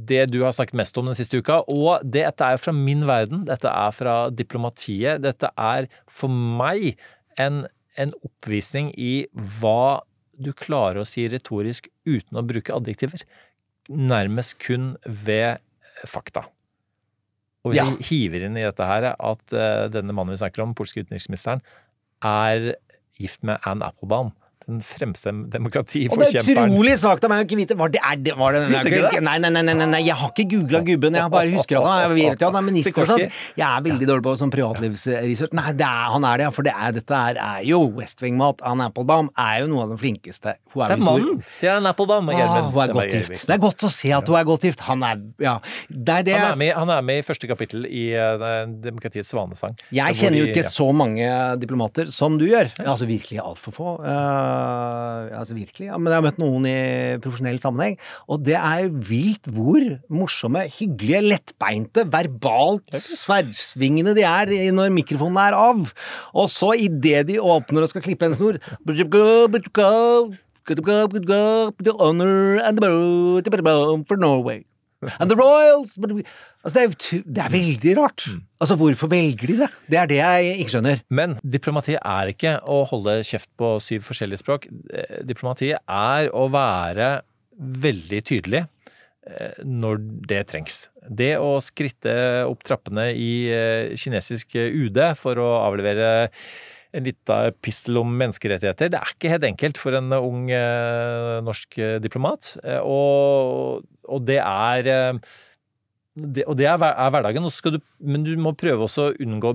[0.09, 1.61] det du har snakket mest om den siste uka.
[1.69, 3.45] Og dette er fra min verden.
[3.49, 5.23] Dette er fra diplomatiet.
[5.25, 6.95] Dette er for meg
[7.41, 7.65] en,
[8.01, 9.27] en oppvisning i
[9.61, 10.03] hva
[10.41, 13.27] du klarer å si retorisk uten å bruke adjektiver.
[13.91, 15.61] Nærmest kun ved
[16.09, 16.47] fakta.
[17.61, 17.89] Og hvis ja.
[17.93, 21.61] vi hiver inn i dette her at uh, denne mannen vi snakker om, polske utenriksministeren,
[22.25, 22.75] er
[23.21, 24.33] gift med Anne Applebaum,
[24.71, 26.31] den fremste demokratiforkjemperen.
[26.31, 28.57] Og det er utrolig svakt av meg å ikke vite var det er det, var
[28.57, 29.23] det, Visste ikke det?
[29.27, 31.19] Nei, nei, nei, nei, nei, jeg har ikke googla gubben.
[31.19, 33.27] Jeg bare husker at han jeg vet jo han er minister og sånn.
[33.61, 35.57] Jeg er veldig dårlig på sånn privatlivsresearch.
[35.59, 36.55] Nei, er, han er det, ja.
[36.55, 38.63] For det er, dette er, er jo West Wing-mat.
[38.67, 40.57] Anne Applebaum er jo noe av den flinkeste.
[40.75, 42.31] Hun er det er mannen til Ann Applebaum.
[42.31, 43.47] Ah, hun er godt gift.
[43.49, 44.85] Det er godt å se at hun er godt gift.
[44.87, 45.57] Han er ja.
[45.91, 49.33] Det er det han, er med, han er med i første kapittel i uh, Demokratiets
[49.33, 49.77] svanesang.
[49.95, 50.73] Jeg kjenner jo ikke ja.
[50.73, 51.31] så mange
[51.63, 52.73] diplomater som du gjør.
[52.85, 53.97] Altså virkelig altfor få.
[54.05, 54.60] Uh,
[55.37, 55.89] altså virkelig.
[55.89, 56.77] Ja, men jeg har møtt noen i
[57.23, 57.97] profesjonell sammenheng,
[58.31, 65.57] og det er vilt hvor morsomme, hyggelige, lettbeinte, verbalt sverdsvingende de er når mikrofonen er
[65.59, 65.87] av.
[66.35, 68.61] Og så idet de åpner og skal klippe en snor
[71.83, 74.65] the honor and the for Norway.
[75.19, 75.99] And the Royals
[76.61, 78.27] Altså, det, er, det, er, veldig rart.
[78.29, 78.41] Mm.
[78.61, 79.69] Altså, Hvorfor velger de det?
[79.89, 81.01] Det er det jeg ikke skjønner.
[81.09, 84.69] Men diplomatiet er ikke å holde kjeft på syv forskjellige språk.
[85.29, 87.11] Diplomatiet er å være
[87.87, 90.83] veldig tydelig eh, når det trengs.
[91.09, 92.13] Det å skritte
[92.45, 96.31] opp trappene i eh, kinesisk UD for å avlevere
[96.93, 98.91] en lita pistol om menneskerettigheter.
[98.93, 100.49] Det er ikke helt enkelt for en ung
[101.47, 102.57] norsk diplomat.
[102.83, 105.21] Og, og det er
[106.19, 109.53] det, og det er, er hverdagen, du, men du må prøve også å unngå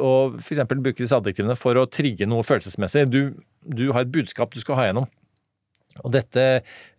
[0.00, 0.64] å f.eks.
[0.70, 3.04] bruke disse adjektivene for å trigge noe følelsesmessig.
[3.12, 3.20] Du,
[3.62, 5.08] du, har et budskap du skal ha gjennom.
[6.06, 6.42] Og dette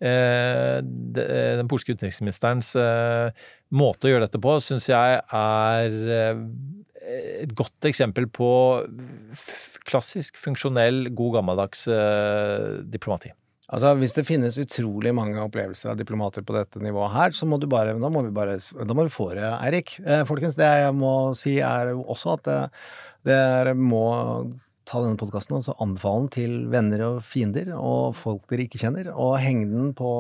[0.04, 6.44] eh, Den polske utenriksministerens eh, måte å gjøre dette på, syns jeg er eh,
[7.46, 8.52] et godt eksempel på
[9.90, 13.34] klassisk, funksjonell, god gammeldags eh, diplomati.
[13.70, 17.60] Altså, Hvis det finnes utrolig mange opplevelser av diplomater på dette nivået her, så må
[17.62, 20.00] du bare Da må vi bare Da må vi få det, Eirik.
[20.06, 22.50] Eh, folkens, det jeg må si er jo også at
[23.28, 24.50] dere må
[24.90, 28.82] ta denne podkasten og så anbefale den til venner og fiender og folk dere ikke
[28.82, 30.12] kjenner, og henge den på,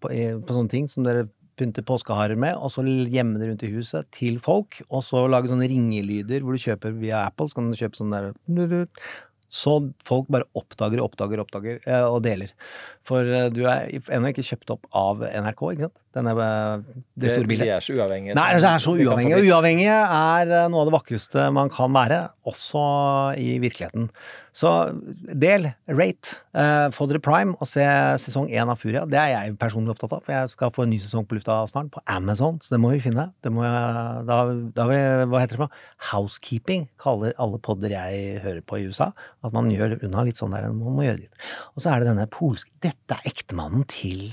[0.00, 1.26] på, på sånne ting som dere
[1.58, 5.50] pynte påskeharer med, og så gjemme det rundt i huset til folk, og så lage
[5.52, 8.32] sånne ringelyder hvor du kjøper via Apple, så kan du kjøpe sånn der
[9.54, 9.76] så
[10.06, 12.50] folk bare oppdager og oppdager oppdager eh, og deler.
[13.06, 15.98] For eh, du er ennå ikke kjøpt opp av NRK, ikke sant?
[16.16, 17.68] Denne, eh, det store bildet.
[17.68, 18.36] De er så uavhengige.
[18.38, 19.42] Nei, det er så uavhengige.
[19.46, 22.20] Uavhengige er noe av det vakreste man kan være,
[22.50, 22.84] også
[23.40, 24.10] i virkeligheten.
[24.54, 24.70] Så
[25.34, 27.84] del, rate, uh, få dere prime og se
[28.22, 29.02] sesong én av Furia.
[29.10, 31.56] Det er jeg personlig opptatt av, for jeg skal få en ny sesong på lufta
[31.70, 33.26] snart, på Amazon, så det må vi finne.
[33.50, 34.38] Må jeg, da,
[34.76, 35.00] da vi,
[35.32, 35.82] hva heter det for noe?
[36.12, 39.10] Housekeeping kaller alle podder jeg hører på i USA.
[39.42, 41.50] At man gjør unna litt sånn der man må gjøre dit.
[41.74, 44.32] Og så er det denne polske Dette er ektemannen til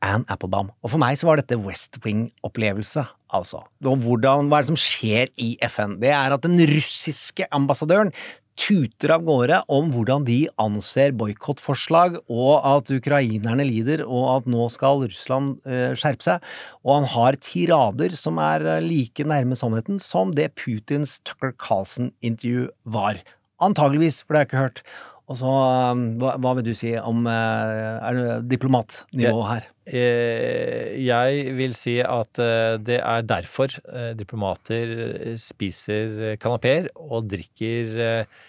[0.00, 0.70] Anne Applebaum.
[0.80, 3.04] Og for meg så var dette West Wing-opplevelse,
[3.36, 3.66] altså.
[3.84, 5.98] Og hvordan, hva er det som skjer i FN?
[6.00, 8.14] Det er at den russiske ambassadøren
[8.60, 14.66] tuter av gårde om hvordan de anser boikottforslag, og at ukrainerne lider, og at nå
[14.74, 16.48] skal Russland uh, skjerpe seg.
[16.84, 22.68] Og han har tirader som er uh, like nærme sannheten som det Putins Tucker Carlson-intervju
[22.84, 23.22] var.
[23.64, 24.84] Antageligvis, for det har jeg ikke hørt.
[25.30, 25.50] Og så,
[25.94, 29.68] um, hva, hva vil du si om eh, Er det diplomatnivå her?
[29.86, 37.94] Eh, Jeg vil si at eh, det er derfor eh, diplomater spiser kanapeer og drikker
[38.08, 38.40] eh,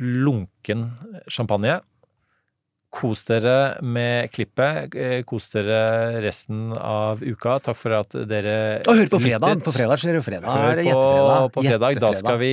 [0.00, 0.90] lunken
[1.30, 1.80] champagne.
[2.88, 4.94] Kos dere med klippet.
[4.96, 7.58] eh, Kos dere resten av uka.
[7.60, 9.60] Takk for at dere Og hør på fredag.
[9.66, 10.48] På fredag skjer det fredag.
[10.48, 12.00] Hør på, på fredag.
[12.00, 12.52] Da skal vi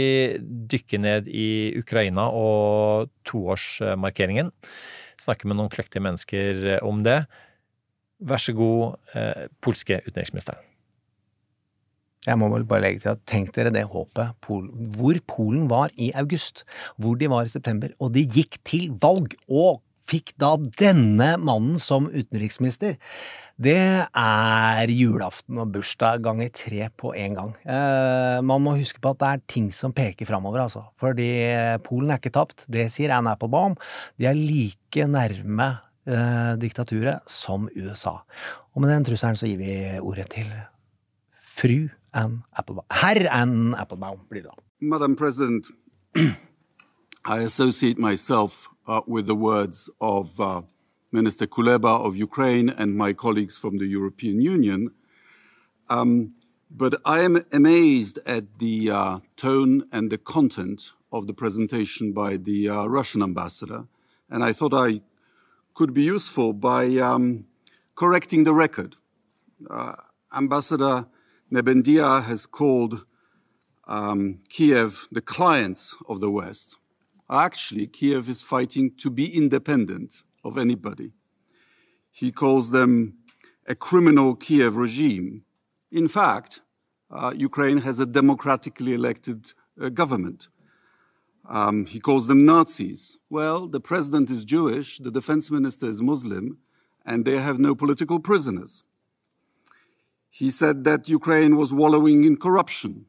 [0.73, 1.47] dykke ned i
[1.79, 4.51] Ukraina og toårsmarkeringen.
[5.23, 7.21] Snakke med noen kløktige mennesker om det.
[8.19, 10.59] Vær så god, eh, polske utenriksministeren.
[12.25, 15.93] Jeg må vel bare legge til at tenk dere det håpet Pol hvor Polen var
[15.95, 16.63] i august,
[16.97, 21.79] hvor de var i september, og de gikk til valg og fikk da denne mannen
[21.81, 22.99] som utenriksminister.
[23.55, 27.53] Det er julaften og bursdag ganger tre på én gang.
[27.63, 30.83] Eh, man må huske på at det er ting som peker framover, altså.
[31.01, 31.29] Fordi
[31.87, 32.67] Polen er ikke tapt.
[32.69, 33.77] Det sier Anne Applebaum.
[34.19, 35.71] De er like nærme
[36.05, 38.19] eh, diktaturet som USA.
[38.75, 40.51] Og med den trusselen så gir vi ordet til
[41.55, 42.85] fru Anne Applebaum.
[42.89, 44.55] Herr Anne Applebaum blir det da.
[44.79, 45.67] Madam President,
[47.25, 50.61] I associate myself uh, with the words of uh,
[51.11, 54.91] Minister Kuleba of Ukraine and my colleagues from the European Union.
[55.89, 56.33] Um,
[56.71, 62.37] but I am amazed at the uh, tone and the content of the presentation by
[62.37, 63.85] the uh, Russian ambassador.
[64.29, 65.01] And I thought I
[65.73, 67.45] could be useful by um,
[67.95, 68.95] correcting the record.
[69.69, 69.95] Uh,
[70.33, 71.07] ambassador
[71.51, 73.05] Nebendia has called
[73.87, 76.77] um, Kiev the clients of the West.
[77.29, 81.11] Actually, Kiev is fighting to be independent of anybody.
[82.11, 83.17] He calls them
[83.67, 85.43] a criminal Kiev regime.
[85.91, 86.61] In fact,
[87.11, 90.49] uh, Ukraine has a democratically elected uh, government.
[91.47, 93.17] Um, he calls them Nazis.
[93.29, 96.57] Well, the president is Jewish, the defense minister is Muslim,
[97.05, 98.83] and they have no political prisoners.
[100.37, 103.05] He said that Ukraine was wallowing in corruption.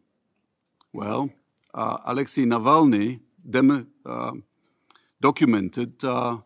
[0.93, 1.31] Well,
[1.75, 3.19] uh, Alexei Navalny
[3.51, 4.33] dem- uh,
[5.21, 6.39] documented uh,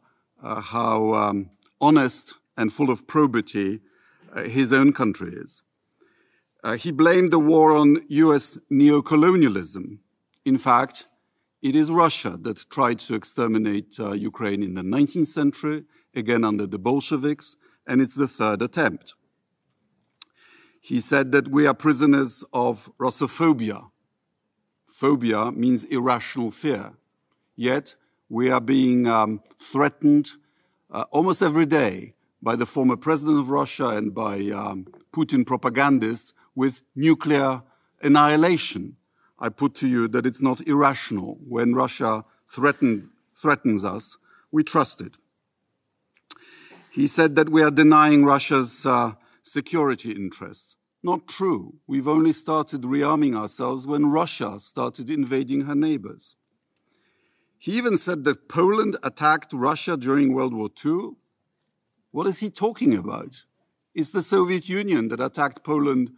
[0.43, 1.51] uh, how um,
[1.83, 3.81] honest and full of probity
[4.35, 5.63] uh, his own country is.
[6.65, 9.99] Uh, he blamed the war on US neocolonialism.
[10.47, 11.09] In fact,
[11.61, 15.85] it is Russia that tried to exterminate Ukraine in the 19th century,
[16.15, 19.13] again under the Bolsheviks, and it's the third attempt.
[20.81, 23.91] He said that we are prisoners of Russophobia.
[24.89, 26.93] Phobia means irrational fear.
[27.55, 27.95] Yet
[28.29, 30.31] we are being um, threatened
[30.91, 36.33] uh, almost every day by the former president of Russia and by um, Putin propagandists
[36.55, 37.63] with nuclear
[38.03, 38.97] annihilation.
[39.39, 41.39] I put to you that it's not irrational.
[41.47, 44.17] When Russia threatened, threatens us,
[44.51, 45.15] we trust it.
[46.91, 49.13] He said that we are denying Russia's uh,
[49.43, 50.77] security interests.
[51.03, 51.75] Not true.
[51.87, 56.37] We've only started rearming ourselves when Russia started invading her neighbors.
[57.59, 61.11] He even said that Poland attacked Russia during World War II.
[62.11, 63.43] What is he talking about?
[63.95, 66.13] It's the Soviet Union that attacked Poland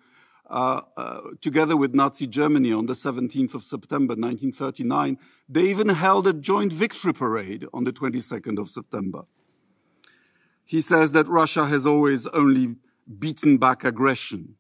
[0.49, 5.19] uh, uh, together with Nazi Germany on the 17th of September 1939.
[5.49, 9.23] They even held a joint victory parade on the 22nd of September.
[10.65, 12.77] He says that Russia has always only
[13.19, 14.57] beaten back aggression.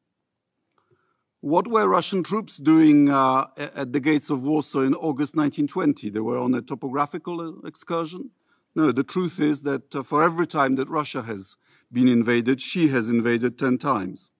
[1.40, 6.08] What were Russian troops doing uh, at the gates of Warsaw in August 1920?
[6.08, 8.30] They were on a topographical uh, excursion?
[8.76, 11.56] No, the truth is that uh, for every time that Russia has
[11.90, 14.30] been invaded, she has invaded 10 times.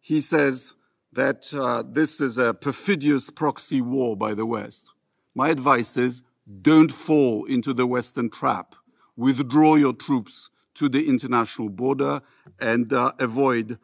[0.00, 0.74] He says
[1.12, 4.92] that uh, this is a perfidious proxy war by the West.
[5.34, 6.22] My advice is
[6.62, 8.74] don't fall into the Western trap.
[9.16, 12.22] Withdraw your troops to the international border
[12.60, 13.78] and uh, avoid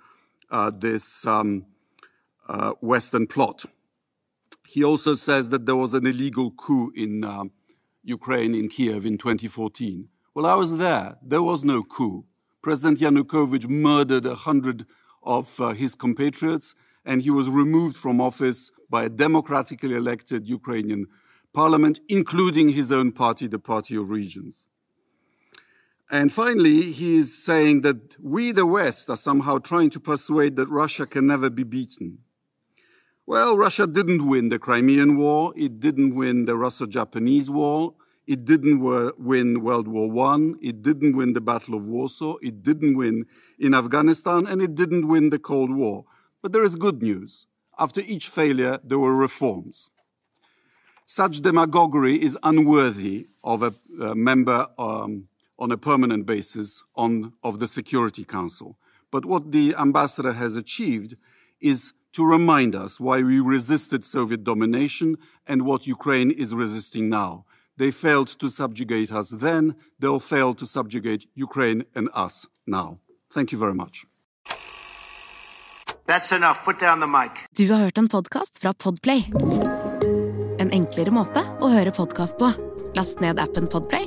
[0.51, 1.67] uh, this um,
[2.49, 3.65] uh, Western plot.
[4.67, 7.51] He also says that there was an illegal coup in um,
[8.05, 10.09] Ukraine, in Kiev, in 2014.
[10.35, 11.17] Well, I was there.
[11.23, 12.25] There was no coup.
[12.63, 14.87] President Yanukovych murdered a hundred
[15.23, 21.07] of uh, his compatriots, and he was removed from office by a democratically elected Ukrainian
[21.53, 24.69] parliament, including his own party, the Party of Regions.
[26.15, 30.69] And finally, he is saying that we, the West, are somehow trying to persuade that
[30.69, 32.19] Russia can never be beaten.
[33.27, 35.53] Well, Russia didn't win the Crimean War.
[35.57, 37.95] It didn't win the Russo-Japanese War.
[38.29, 38.79] It didn't
[39.19, 40.53] win World War I.
[40.63, 42.37] It didn't win the Battle of Warsaw.
[42.43, 43.27] It didn't win
[43.59, 46.05] in Afghanistan, and it didn't win the Cold War.
[46.43, 47.49] But there is good news.
[47.77, 49.91] After each failure, there were reforms.
[51.07, 55.27] Such demagoguery is unworthy of a, a member um,
[55.59, 58.77] on a permanent basis on, of the Security Council.
[59.11, 61.17] But what the ambassador has achieved
[61.61, 67.45] is to remind us why we resisted Soviet domination and what Ukraine is resisting now.
[67.77, 72.99] They failed to subjugate us then, they'll fail to subjugate Ukraine and us now.
[73.33, 74.07] Thank you very much.
[76.07, 76.65] That's enough.
[76.65, 77.31] Put down the mic.
[77.57, 79.25] Du har hørt en podkast fra Podplay.
[80.59, 82.53] En enklere måte å høre podkast på.
[82.95, 84.07] Last ned appen Podplay,